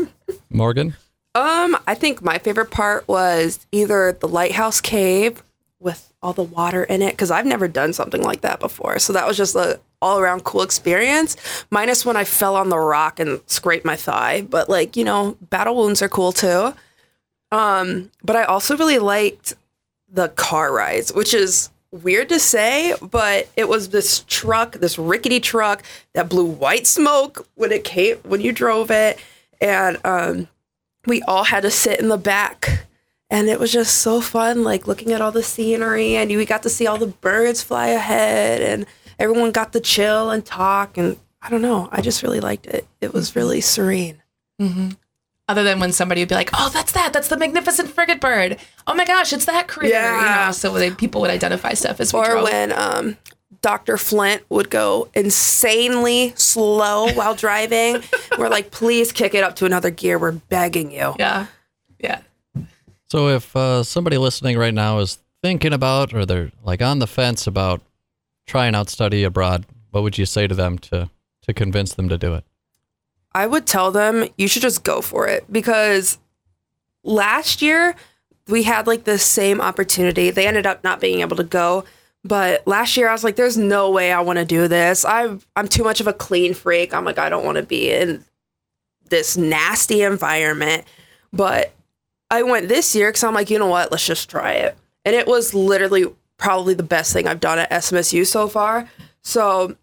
Morgan? 0.50 0.94
Um, 1.34 1.76
I 1.86 1.94
think 1.94 2.22
my 2.22 2.38
favorite 2.38 2.70
part 2.70 3.06
was 3.08 3.66
either 3.72 4.12
the 4.12 4.28
lighthouse 4.28 4.80
cave 4.80 5.42
with 5.80 6.12
all 6.22 6.32
the 6.32 6.42
water 6.42 6.84
in 6.84 7.02
it 7.02 7.10
because 7.10 7.30
I've 7.30 7.44
never 7.44 7.68
done 7.68 7.92
something 7.92 8.22
like 8.22 8.40
that 8.40 8.60
before. 8.60 8.98
So 8.98 9.12
that 9.12 9.26
was 9.26 9.36
just 9.36 9.54
a 9.54 9.80
all 10.00 10.18
around 10.18 10.44
cool 10.44 10.62
experience. 10.62 11.36
Minus 11.70 12.06
when 12.06 12.16
I 12.16 12.24
fell 12.24 12.56
on 12.56 12.68
the 12.68 12.78
rock 12.78 13.18
and 13.18 13.40
scraped 13.46 13.84
my 13.84 13.96
thigh, 13.96 14.42
but 14.42 14.68
like 14.68 14.96
you 14.96 15.04
know, 15.04 15.36
battle 15.50 15.76
wounds 15.76 16.00
are 16.00 16.08
cool 16.08 16.32
too. 16.32 16.72
Um, 17.52 18.10
but 18.22 18.36
I 18.36 18.44
also 18.44 18.76
really 18.76 18.98
liked 18.98 19.54
the 20.08 20.28
car 20.30 20.72
rides, 20.72 21.12
which 21.12 21.34
is 21.34 21.70
weird 22.02 22.28
to 22.30 22.38
say, 22.38 22.94
but 23.02 23.48
it 23.56 23.68
was 23.68 23.88
this 23.90 24.24
truck, 24.26 24.72
this 24.74 24.98
rickety 24.98 25.40
truck 25.40 25.82
that 26.14 26.28
blew 26.28 26.44
white 26.44 26.86
smoke 26.86 27.46
when 27.54 27.72
it 27.72 27.84
came 27.84 28.16
when 28.18 28.40
you 28.40 28.52
drove 28.52 28.90
it, 28.90 29.18
and 29.60 29.98
um 30.04 30.48
we 31.06 31.22
all 31.22 31.44
had 31.44 31.62
to 31.62 31.70
sit 31.70 32.00
in 32.00 32.08
the 32.08 32.18
back. 32.18 32.86
And 33.30 33.48
it 33.48 33.58
was 33.58 33.72
just 33.72 33.98
so 33.98 34.20
fun 34.20 34.62
like 34.62 34.86
looking 34.86 35.12
at 35.12 35.20
all 35.20 35.32
the 35.32 35.42
scenery. 35.42 36.16
And 36.16 36.30
we 36.30 36.44
got 36.44 36.62
to 36.62 36.70
see 36.70 36.86
all 36.86 36.98
the 36.98 37.06
birds 37.08 37.62
fly 37.62 37.88
ahead. 37.88 38.60
And 38.62 38.86
everyone 39.18 39.50
got 39.50 39.72
to 39.72 39.80
chill 39.80 40.30
and 40.30 40.44
talk. 40.44 40.96
And 40.98 41.16
i 41.42 41.48
don't 41.48 41.62
know 41.62 41.88
i 41.92 42.00
just 42.00 42.22
really 42.22 42.40
liked 42.40 42.66
it. 42.66 42.86
It 43.00 43.12
was 43.12 43.36
really 43.36 43.60
serene 43.60 44.22
Other 45.48 45.62
than 45.62 45.78
when 45.78 45.92
somebody 45.92 46.20
would 46.22 46.28
be 46.28 46.34
like, 46.34 46.50
"Oh, 46.54 46.70
that's 46.72 46.90
that. 46.92 47.12
That's 47.12 47.28
the 47.28 47.36
magnificent 47.36 47.88
frigate 47.90 48.20
bird. 48.20 48.56
Oh 48.86 48.94
my 48.94 49.04
gosh, 49.04 49.32
it's 49.32 49.44
that 49.44 49.68
critter." 49.68 49.88
You 49.94 49.94
Yeah. 49.94 50.46
know, 50.46 50.52
so 50.52 50.72
they, 50.72 50.90
people 50.90 51.20
would 51.20 51.30
identify 51.30 51.74
stuff 51.74 52.00
as 52.00 52.12
we 52.12 52.18
or 52.20 52.26
drove. 52.32 52.44
when 52.44 52.72
um 52.72 53.16
Dr. 53.62 53.96
Flint 53.96 54.42
would 54.48 54.70
go 54.70 55.08
insanely 55.14 56.32
slow 56.36 57.12
while 57.12 57.34
driving. 57.46 58.02
We're 58.38 58.48
like, 58.48 58.70
please 58.70 59.12
kick 59.12 59.34
it 59.34 59.42
up 59.44 59.56
to 59.56 59.66
another 59.66 59.90
gear. 59.90 60.18
We're 60.18 60.32
begging 60.32 60.90
you. 60.90 61.14
yeah, 61.18 61.46
yeah. 62.00 62.20
So, 63.08 63.28
if 63.28 63.54
uh, 63.54 63.82
somebody 63.84 64.18
listening 64.18 64.58
right 64.58 64.74
now 64.74 64.98
is 64.98 65.18
thinking 65.42 65.72
about 65.72 66.12
or 66.12 66.26
they're 66.26 66.50
like 66.64 66.82
on 66.82 66.98
the 66.98 67.06
fence 67.06 67.46
about 67.46 67.80
trying 68.48 68.74
out 68.74 68.88
study 68.88 69.22
abroad, 69.22 69.64
what 69.90 70.02
would 70.02 70.18
you 70.18 70.26
say 70.26 70.46
to 70.48 70.54
them 70.56 70.76
to, 70.78 71.08
to 71.42 71.54
convince 71.54 71.94
them 71.94 72.08
to 72.08 72.18
do 72.18 72.34
it? 72.34 72.44
I 73.36 73.46
would 73.46 73.66
tell 73.66 73.90
them 73.90 74.26
you 74.38 74.48
should 74.48 74.62
just 74.62 74.82
go 74.82 75.02
for 75.02 75.28
it 75.28 75.44
because 75.52 76.16
last 77.04 77.60
year 77.60 77.94
we 78.48 78.62
had 78.62 78.86
like 78.86 79.04
the 79.04 79.18
same 79.18 79.60
opportunity. 79.60 80.30
They 80.30 80.46
ended 80.46 80.64
up 80.64 80.82
not 80.82 81.02
being 81.02 81.20
able 81.20 81.36
to 81.36 81.44
go, 81.44 81.84
but 82.24 82.66
last 82.66 82.96
year 82.96 83.10
I 83.10 83.12
was 83.12 83.24
like, 83.24 83.36
"There's 83.36 83.58
no 83.58 83.90
way 83.90 84.10
I 84.10 84.22
want 84.22 84.38
to 84.38 84.46
do 84.46 84.68
this. 84.68 85.04
I'm 85.04 85.42
I'm 85.54 85.68
too 85.68 85.84
much 85.84 86.00
of 86.00 86.06
a 86.06 86.14
clean 86.14 86.54
freak. 86.54 86.94
I'm 86.94 87.04
like, 87.04 87.18
I 87.18 87.28
don't 87.28 87.44
want 87.44 87.56
to 87.56 87.62
be 87.62 87.90
in 87.92 88.24
this 89.10 89.36
nasty 89.36 90.00
environment." 90.00 90.84
But 91.30 91.74
I 92.30 92.42
went 92.42 92.68
this 92.70 92.94
year 92.96 93.10
because 93.10 93.22
I'm 93.22 93.34
like, 93.34 93.50
you 93.50 93.58
know 93.58 93.66
what? 93.66 93.90
Let's 93.90 94.06
just 94.06 94.30
try 94.30 94.52
it, 94.52 94.78
and 95.04 95.14
it 95.14 95.26
was 95.26 95.52
literally 95.52 96.06
probably 96.38 96.72
the 96.72 96.82
best 96.82 97.12
thing 97.12 97.28
I've 97.28 97.40
done 97.40 97.58
at 97.58 97.70
SMSU 97.70 98.26
so 98.26 98.48
far. 98.48 98.88
So 99.20 99.76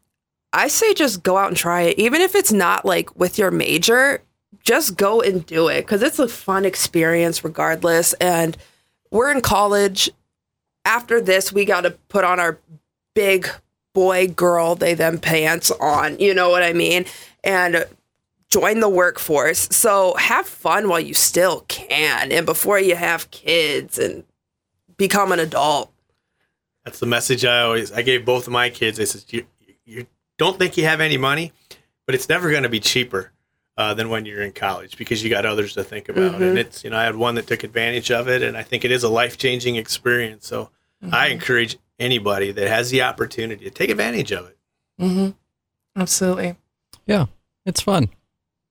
I 0.53 0.67
say 0.67 0.93
just 0.93 1.23
go 1.23 1.37
out 1.37 1.47
and 1.47 1.57
try 1.57 1.81
it. 1.81 1.99
Even 1.99 2.21
if 2.21 2.35
it's 2.35 2.51
not 2.51 2.85
like 2.85 3.15
with 3.17 3.37
your 3.39 3.51
major, 3.51 4.21
just 4.61 4.95
go 4.95 5.21
and 5.21 5.45
do 5.45 5.67
it 5.67 5.81
because 5.81 6.01
it's 6.01 6.19
a 6.19 6.27
fun 6.27 6.63
experience 6.63 7.43
regardless. 7.43 8.13
And 8.13 8.55
we're 9.11 9.31
in 9.31 9.41
college. 9.41 10.09
After 10.85 11.19
this, 11.19 11.51
we 11.51 11.65
got 11.65 11.81
to 11.81 11.91
put 12.09 12.23
on 12.23 12.39
our 12.39 12.59
big 13.15 13.49
boy, 13.93 14.27
girl, 14.27 14.75
they 14.75 14.93
them 14.93 15.17
pants 15.17 15.71
on. 15.71 16.19
You 16.19 16.33
know 16.33 16.49
what 16.49 16.63
I 16.63 16.73
mean? 16.73 17.05
And 17.43 17.85
join 18.49 18.79
the 18.79 18.89
workforce. 18.89 19.67
So 19.71 20.15
have 20.15 20.45
fun 20.45 20.87
while 20.89 20.99
you 20.99 21.13
still 21.13 21.61
can 21.67 22.31
and 22.31 22.45
before 22.45 22.79
you 22.79 22.95
have 22.95 23.31
kids 23.31 23.97
and 23.97 24.23
become 24.97 25.31
an 25.31 25.39
adult. 25.39 25.91
That's 26.83 26.99
the 26.99 27.05
message 27.05 27.45
I 27.45 27.61
always 27.61 27.91
I 27.91 28.01
gave 28.01 28.25
both 28.25 28.45
of 28.47 28.53
my 28.53 28.69
kids. 28.69 28.99
I 28.99 29.05
said, 29.05 29.45
don't 30.43 30.57
think 30.57 30.77
you 30.77 30.85
have 30.85 31.01
any 31.01 31.17
money, 31.17 31.51
but 32.05 32.15
it's 32.15 32.29
never 32.29 32.51
going 32.51 32.63
to 32.63 32.69
be 32.69 32.79
cheaper 32.79 33.31
uh, 33.77 33.93
than 33.93 34.09
when 34.09 34.25
you're 34.25 34.41
in 34.41 34.51
college 34.51 34.97
because 34.97 35.23
you 35.23 35.29
got 35.29 35.45
others 35.45 35.73
to 35.73 35.83
think 35.83 36.09
about. 36.09 36.41
And 36.41 36.57
it's 36.57 36.83
you 36.83 36.89
know 36.89 36.97
I 36.97 37.03
had 37.05 37.15
one 37.15 37.35
that 37.35 37.47
took 37.47 37.63
advantage 37.63 38.11
of 38.11 38.27
it, 38.27 38.41
and 38.41 38.57
I 38.57 38.63
think 38.63 38.85
it 38.85 38.91
is 38.91 39.03
a 39.03 39.09
life 39.09 39.37
changing 39.37 39.75
experience. 39.75 40.47
So 40.47 40.69
I 41.11 41.27
encourage 41.27 41.77
anybody 41.99 42.51
that 42.51 42.67
has 42.67 42.89
the 42.89 43.01
opportunity 43.01 43.65
to 43.65 43.71
take 43.71 43.89
advantage 43.89 44.31
of 44.31 44.47
it. 44.47 44.57
Mm-hmm. 44.99 45.29
Absolutely. 45.99 46.55
Yeah, 47.05 47.25
it's 47.65 47.81
fun. 47.81 48.09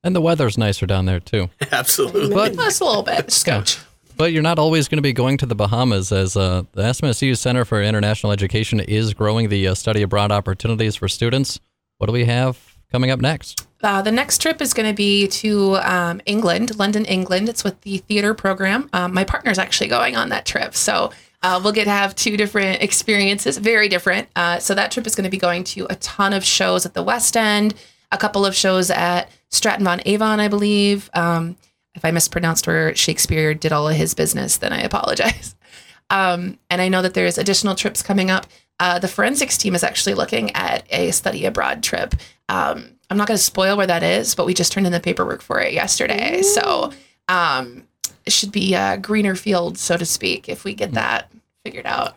And 0.05 0.17
the 0.17 0.21
weather's 0.21 0.59
nicer 0.59 0.87
down 0.87 1.05
there, 1.05 1.21
too. 1.21 1.51
Absolutely. 1.73 2.35
But 2.35 2.55
Just 2.55 2.81
a 2.81 2.85
little 2.85 3.03
bit. 3.03 3.31
Scotch. 3.31 3.79
But 4.23 4.33
you're 4.33 4.41
not 4.41 4.61
always 4.61 4.87
going 4.87 4.99
to 4.99 5.03
be 5.03 5.13
going 5.13 5.37
to 5.39 5.47
the 5.47 5.57
Bahamas, 5.57 6.13
as 6.13 6.37
uh, 6.37 6.63
the 6.75 6.83
SMSU 6.83 7.37
Center 7.37 7.65
for 7.65 7.83
International 7.83 8.31
Education 8.31 8.79
is 8.79 9.15
growing 9.15 9.49
the 9.49 9.67
uh, 9.67 9.75
study 9.75 10.01
abroad 10.01 10.31
opportunities 10.31 10.95
for 10.95 11.09
students. 11.09 11.59
What 11.99 12.07
do 12.07 12.13
we 12.13 12.25
have 12.27 12.57
coming 12.93 13.11
up 13.11 13.21
next? 13.21 13.67
Uh, 13.83 14.01
the 14.01 14.13
next 14.13 14.41
trip 14.41 14.63
is 14.63 14.75
going 14.75 14.89
to 14.89 14.95
be 14.95 15.27
to 15.27 15.75
um, 15.79 16.21
England, 16.25 16.79
London, 16.79 17.05
England. 17.05 17.49
It's 17.49 17.65
with 17.65 17.81
the 17.81 17.99
theater 17.99 18.33
program. 18.33 18.89
Um, 18.93 19.13
my 19.13 19.25
partner's 19.25 19.59
actually 19.59 19.89
going 19.89 20.15
on 20.15 20.29
that 20.29 20.47
trip, 20.47 20.77
so 20.77 21.11
uh, 21.43 21.61
we'll 21.61 21.73
get 21.73 21.87
to 21.87 21.91
have 21.91 22.15
two 22.15 22.37
different 22.37 22.81
experiences, 22.81 23.59
very 23.59 23.89
different. 23.89 24.29
Uh, 24.37 24.61
so 24.61 24.73
that 24.77 24.93
trip 24.93 25.05
is 25.05 25.17
going 25.17 25.25
to 25.25 25.31
be 25.31 25.37
going 25.37 25.65
to 25.65 25.89
a 25.91 25.97
ton 25.97 26.33
of 26.33 26.45
shows 26.45 26.87
at 26.87 26.95
the 26.95 27.03
West 27.03 27.37
End, 27.37 27.75
a 28.13 28.19
couple 28.19 28.47
of 28.47 28.55
shows 28.55 28.89
at 28.89 29.29
Stratton 29.49 29.85
von 29.85 30.01
Avon, 30.07 30.39
I 30.39 30.47
believe. 30.47 31.11
Um, 31.13 31.57
if 31.95 32.05
I 32.05 32.11
mispronounced 32.11 32.67
where 32.67 32.95
Shakespeare 32.95 33.55
did 33.55 33.73
all 33.73 33.89
of 33.89 33.97
his 33.97 34.15
business, 34.15 34.57
then 34.57 34.73
I 34.73 34.81
apologize. 34.81 35.55
Um, 36.11 36.59
and 36.69 36.83
I 36.83 36.89
know 36.91 37.01
that 37.01 37.15
there's 37.15 37.39
additional 37.39 37.75
trips 37.75 38.03
coming 38.03 38.31
up. 38.31 38.47
Uh, 38.79 38.99
the 38.99 39.09
forensics 39.09 39.57
team 39.57 39.75
is 39.75 39.83
actually 39.83 40.13
looking 40.13 40.55
at 40.55 40.85
a 40.91 41.11
study 41.11 41.47
abroad 41.47 41.83
trip. 41.83 42.15
Um, 42.51 42.99
I'm 43.09 43.17
not 43.17 43.29
going 43.29 43.39
to 43.39 43.43
spoil 43.43 43.79
where 43.79 43.87
that 43.87 44.03
is, 44.03 44.35
but 44.35 44.45
we 44.45 44.53
just 44.53 44.73
turned 44.73 44.85
in 44.85 44.93
the 44.93 45.01
paperwork 45.01 45.41
for 45.41 45.59
it 45.59 45.73
yesterday. 45.73 46.43
So 46.43 46.93
um, 47.29 47.85
it 48.27 48.33
should 48.35 48.53
be 48.53 48.75
a 48.75 48.99
greener 48.99 49.35
field, 49.35 49.79
so 49.79 49.97
to 49.97 50.05
speak, 50.05 50.51
if 50.51 50.65
we 50.65 50.75
get 50.75 50.93
that 50.93 51.31
figured 51.65 51.87
out. 51.87 52.15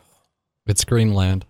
It's 0.66 0.84
Greenland. 0.84 1.46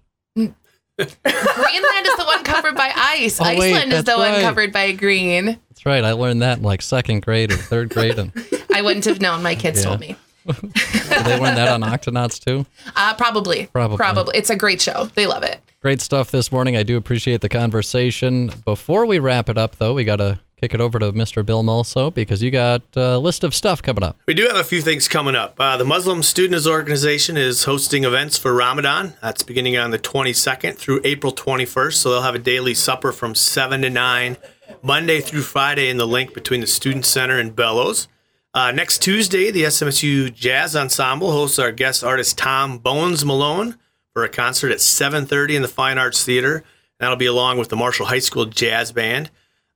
Greenland 0.98 2.06
is 2.08 2.16
the 2.18 2.24
one 2.26 2.44
covered 2.44 2.76
by 2.76 2.92
ice. 2.96 3.40
Oh, 3.42 3.44
wait, 3.44 3.74
Iceland 3.74 3.94
is 3.94 4.04
the 4.04 4.16
that's 4.16 4.18
one 4.18 4.42
covered 4.42 4.72
by 4.72 4.92
green. 4.94 5.46
That's 5.70 5.86
right. 5.86 6.04
I 6.04 6.14
learned 6.14 6.42
that 6.42 6.60
in 6.60 6.64
like 6.64 6.82
second 6.82 7.22
grade 7.24 7.52
or 7.52 7.58
third 7.58 7.90
grade, 7.90 8.18
and 8.18 8.32
I 8.74 8.82
wouldn't 8.82 9.06
have 9.06 9.20
known. 9.22 9.44
My 9.44 9.56
kids 9.56 9.80
Yeah. 9.80 9.86
told 9.90 10.00
me. 10.00 10.16
they 10.46 11.40
learned 11.40 11.58
that 11.58 11.70
on 11.70 11.82
Octonauts 11.82 12.40
too. 12.44 12.66
Uh, 12.96 13.14
probably. 13.16 13.66
Probably. 13.68 13.98
Probably. 13.98 14.38
It's 14.38 14.50
a 14.52 14.56
great 14.56 14.80
show. 14.82 15.06
They 15.16 15.26
love 15.28 15.44
it. 15.44 15.60
Great 15.86 16.02
stuff 16.02 16.32
this 16.32 16.52
morning. 16.52 16.76
I 16.76 16.82
do 16.82 16.98
appreciate 16.98 17.42
the 17.42 17.48
conversation. 17.48 18.50
Before 18.66 19.06
we 19.06 19.20
wrap 19.20 19.50
it 19.50 19.58
up, 19.60 19.76
though, 19.76 19.94
we 19.94 20.04
got 20.04 20.16
to 20.16 20.40
kick 20.60 20.74
it 20.74 20.82
over 20.82 20.98
to 20.98 21.12
Mr. 21.12 21.46
Bill 21.46 21.62
Mulso 21.62 22.12
because 22.12 22.42
you 22.42 22.50
got 22.50 22.82
a 22.96 23.20
list 23.20 23.44
of 23.44 23.54
stuff 23.54 23.84
coming 23.84 24.04
up. 24.04 24.18
We 24.26 24.34
do 24.34 24.48
have 24.48 24.56
a 24.56 24.64
few 24.64 24.82
things 24.82 25.08
coming 25.08 25.36
up. 25.36 25.60
Uh, 25.60 25.78
the 25.78 25.86
Muslim 25.86 26.24
Students 26.24 26.66
Organization 26.66 27.38
is 27.38 27.66
hosting 27.66 28.04
events 28.04 28.36
for 28.36 28.52
Ramadan. 28.52 29.14
That's 29.22 29.44
beginning 29.44 29.78
on 29.78 29.92
the 29.92 30.00
22nd 30.00 30.76
through 30.76 31.02
April 31.04 31.32
21st. 31.32 31.94
So 31.94 32.10
they'll 32.10 32.24
have 32.24 32.34
a 32.34 32.40
daily 32.40 32.74
supper 32.74 33.12
from 33.12 33.36
7 33.36 33.84
to 33.84 33.90
9, 33.92 34.38
Monday 34.82 35.22
through 35.22 35.44
Friday 35.44 35.92
in 35.92 35.98
the 35.98 36.08
link 36.08 36.34
between 36.34 36.62
the 36.62 36.68
Student 36.68 37.06
Center 37.06 37.38
and 37.38 37.56
Bellows. 37.56 38.08
Uh, 38.56 38.72
next 38.72 39.04
Tuesday, 39.04 39.52
the 39.52 39.66
SMSU 39.66 40.34
Jazz 40.34 40.76
Ensemble 40.76 41.32
hosts 41.32 41.60
our 41.60 41.72
guest 41.72 42.04
artist 42.04 42.40
Tom 42.40 42.80
Bones 42.80 43.24
Malone 43.24 43.78
for 44.16 44.24
a 44.24 44.30
concert 44.30 44.72
at 44.72 44.78
7:30 44.80 45.58
in 45.58 45.62
the 45.62 45.68
Fine 45.68 45.98
Arts 45.98 46.24
Theater. 46.24 46.64
That'll 47.00 47.18
be 47.18 47.26
along 47.26 47.58
with 47.58 47.68
the 47.68 47.76
Marshall 47.76 48.06
High 48.06 48.20
School 48.20 48.46
Jazz 48.46 48.94
Band. 48.94 49.30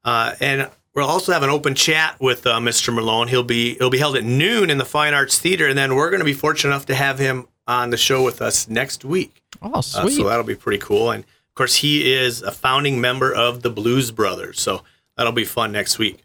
Uh, 0.06 0.34
and 0.40 0.70
we'll 0.96 1.06
also 1.08 1.34
have 1.34 1.44
an 1.44 1.50
open 1.50 1.76
chat 1.76 2.16
with 2.22 2.48
uh, 2.48 2.58
Mr. 2.60 2.94
Malone. 2.96 3.28
He'll 3.28 3.44
be 3.44 3.74
it'll 3.74 3.90
be 3.90 3.98
held 3.98 4.16
at 4.16 4.24
noon 4.24 4.70
in 4.70 4.78
the 4.78 4.86
Fine 4.86 5.14
Arts 5.14 5.38
Theater, 5.38 5.68
and 5.68 5.78
then 5.78 5.94
we're 5.94 6.10
going 6.10 6.22
to 6.22 6.26
be 6.26 6.34
fortunate 6.34 6.72
enough 6.72 6.86
to 6.86 6.96
have 6.96 7.20
him 7.20 7.48
on 7.68 7.90
the 7.90 7.98
show 7.98 8.24
with 8.24 8.42
us 8.42 8.70
next 8.70 9.04
week. 9.04 9.42
Oh, 9.62 9.74
Uh, 9.74 9.82
sweet. 9.82 10.16
so 10.16 10.30
that'll 10.30 10.46
be 10.46 10.56
pretty 10.56 10.80
cool. 10.80 11.12
And 11.12 11.26
of 11.26 11.54
course, 11.56 11.76
he 11.76 12.14
is 12.14 12.42
a 12.42 12.52
founding 12.54 13.02
member 13.02 13.34
of 13.34 13.62
the 13.62 13.70
Blues 13.70 14.10
Brothers, 14.12 14.62
so 14.62 14.84
that'll 15.18 15.34
be 15.34 15.44
fun 15.44 15.74
next 15.74 16.00
week. 16.00 16.24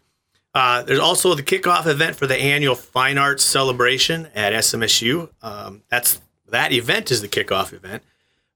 Uh, 0.53 0.83
there's 0.83 0.99
also 0.99 1.35
the 1.35 1.43
kickoff 1.43 1.85
event 1.85 2.15
for 2.15 2.27
the 2.27 2.37
annual 2.37 2.75
Fine 2.75 3.17
Arts 3.17 3.43
Celebration 3.43 4.29
at 4.33 4.53
SMSU. 4.53 5.27
Um, 5.41 5.81
that's 5.89 6.21
that 6.49 6.71
event 6.71 7.11
is 7.11 7.21
the 7.21 7.27
kickoff 7.27 7.73
event. 7.73 8.03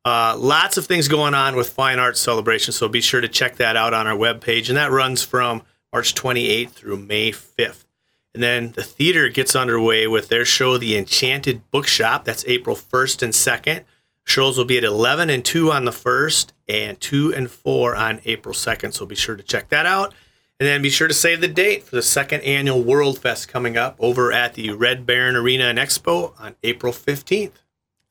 Uh, 0.06 0.36
lots 0.38 0.78
of 0.78 0.86
things 0.86 1.08
going 1.08 1.34
on 1.34 1.56
with 1.56 1.69
Fine 1.69 1.99
Arts 1.99 2.19
Celebration, 2.19 2.71
so 2.73 2.88
be 2.88 3.02
sure 3.02 3.21
to 3.21 3.28
check 3.28 3.58
that 3.58 3.75
out 3.75 3.93
on 3.93 4.08
our 4.08 4.15
webpage. 4.15 4.69
And 4.69 4.78
that 4.78 4.91
runs 4.91 5.23
from 5.23 5.62
March 5.91 6.15
28th 6.15 6.71
through 6.71 6.97
May 6.97 7.32
5th. 7.32 7.86
And 8.34 8.43
then 8.43 8.71
the 8.71 8.84
theater 8.84 9.28
gets 9.30 9.56
underway 9.56 10.08
with 10.08 10.30
their 10.30 10.45
show, 10.45 10.78
The 10.78 10.97
Enchanted 10.97 11.69
Bookshop. 11.71 12.25
That's 12.25 12.45
April 12.47 12.75
1st 12.75 13.23
and 13.23 13.34
2nd. 13.34 13.84
Shows 14.23 14.58
will 14.58 14.65
be 14.65 14.78
at 14.78 14.84
11 14.84 15.30
and 15.30 15.43
2 15.43 15.71
on 15.71 15.86
the 15.86 15.91
1st 15.91 16.52
and 16.67 16.99
2 17.02 17.34
and 17.34 17.49
4 17.49 17.95
on 17.95 18.21
April 18.25 18.54
2nd. 18.54 18.93
So 18.93 19.06
be 19.06 19.15
sure 19.15 19.36
to 19.36 19.43
check 19.43 19.69
that 19.69 19.88
out. 19.88 20.13
And 20.60 20.67
then 20.67 20.82
be 20.82 20.89
sure 20.89 21.08
to 21.08 21.13
save 21.13 21.41
the 21.41 21.47
date 21.47 21.84
for 21.84 21.95
the 21.95 22.02
second 22.02 22.41
annual 22.41 22.84
World 22.84 23.17
Fest 23.17 23.47
coming 23.47 23.78
up 23.78 23.95
over 23.97 24.32
at 24.32 24.54
the 24.54 24.71
Red 24.71 25.06
Baron 25.06 25.36
Arena 25.36 25.65
and 25.65 25.80
Expo 25.80 26.39
on 26.39 26.56
April 26.63 26.93
15th. 26.93 27.52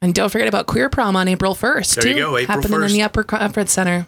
And 0.00 0.14
don't 0.14 0.30
forget 0.30 0.46
about 0.48 0.66
Queer 0.66 0.88
Prom 0.88 1.16
on 1.16 1.26
April 1.28 1.54
1st. 1.54 2.02
There 2.02 2.08
you 2.12 2.14
go, 2.18 2.36
April 2.36 2.56
Happening 2.60 2.78
1st. 2.80 2.86
in 2.86 2.92
the 2.92 3.02
Upper 3.02 3.22
Conference 3.24 3.72
Center. 3.72 4.06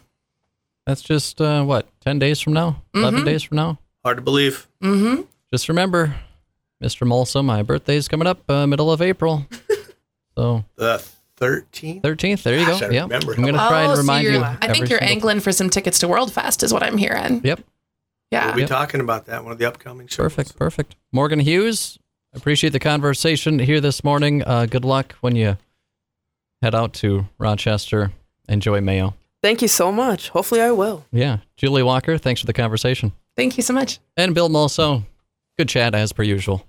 That's 0.87 1.01
just, 1.01 1.41
uh, 1.41 1.63
what, 1.63 1.87
10 2.01 2.17
days 2.19 2.39
from 2.39 2.53
now? 2.53 2.81
11 2.95 3.25
days 3.25 3.43
from 3.43 3.57
now? 3.57 3.77
Hard 4.03 4.17
to 4.17 4.23
believe. 4.23 4.67
Mm-hmm. 4.81 5.23
Just 5.51 5.67
remember, 5.69 6.15
Mr. 6.81 7.05
Mulso, 7.07 7.43
my 7.43 7.61
birthday's 7.61 8.07
coming 8.07 8.25
up 8.27 8.49
uh, 8.49 8.65
middle 8.65 8.91
of 8.91 9.01
April. 9.01 9.45
so 10.37 10.63
The 10.77 11.03
13th? 11.39 12.01
13th, 12.01 12.43
there 12.43 12.57
you 12.57 12.65
Gosh, 12.65 12.79
go. 12.79 12.87
I 12.87 12.89
Yeah. 12.91 13.01
remember. 13.03 13.33
I'm 13.33 13.41
going 13.41 13.53
to 13.53 13.59
try 13.59 13.81
and 13.83 13.97
remind 13.97 14.27
you. 14.27 14.37
Oh, 14.37 14.57
I 14.61 14.67
think 14.71 14.89
you're 14.89 14.99
single- 14.99 15.07
angling 15.07 15.39
for 15.41 15.51
some 15.51 15.69
tickets 15.69 15.99
to 15.99 16.07
World 16.07 16.31
Fest, 16.31 16.63
is 16.63 16.71
what 16.73 16.83
I'm 16.83 16.97
hearing. 16.97 17.41
Yep. 17.43 17.61
Yeah. 18.31 18.45
We'll 18.47 18.55
be 18.55 18.61
Yep. 18.61 18.69
talking 18.69 19.01
about 19.01 19.25
that 19.25 19.43
one 19.43 19.51
of 19.51 19.59
the 19.59 19.65
upcoming 19.65 20.07
shows. 20.07 20.15
Perfect, 20.17 20.55
perfect. 20.57 20.95
Morgan 21.11 21.41
Hughes, 21.41 21.99
appreciate 22.33 22.69
the 22.71 22.79
conversation 22.79 23.59
here 23.59 23.81
this 23.81 24.03
morning. 24.05 24.41
Uh, 24.43 24.65
good 24.67 24.85
luck 24.85 25.15
when 25.21 25.35
you 25.35 25.57
head 26.61 26.75
out 26.75 26.93
to 26.95 27.27
Rochester. 27.37 28.11
Enjoy 28.47 28.81
Mayo. 28.81 29.15
Thank 29.41 29.61
you 29.61 29.67
so 29.67 29.91
much. 29.91 30.29
Hopefully, 30.29 30.61
I 30.61 30.71
will. 30.71 31.05
Yeah. 31.11 31.37
Julie 31.57 31.83
Walker, 31.83 32.17
thanks 32.17 32.41
for 32.41 32.47
the 32.47 32.53
conversation. 32.53 33.11
Thank 33.35 33.57
you 33.57 33.63
so 33.63 33.73
much. 33.73 33.99
And 34.15 34.35
Bill 34.35 34.49
Mulso, 34.49 35.03
good 35.57 35.69
chat 35.69 35.95
as 35.95 36.13
per 36.13 36.23
usual. 36.23 36.65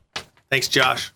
Thanks, 0.50 0.68
Josh. 0.68 1.12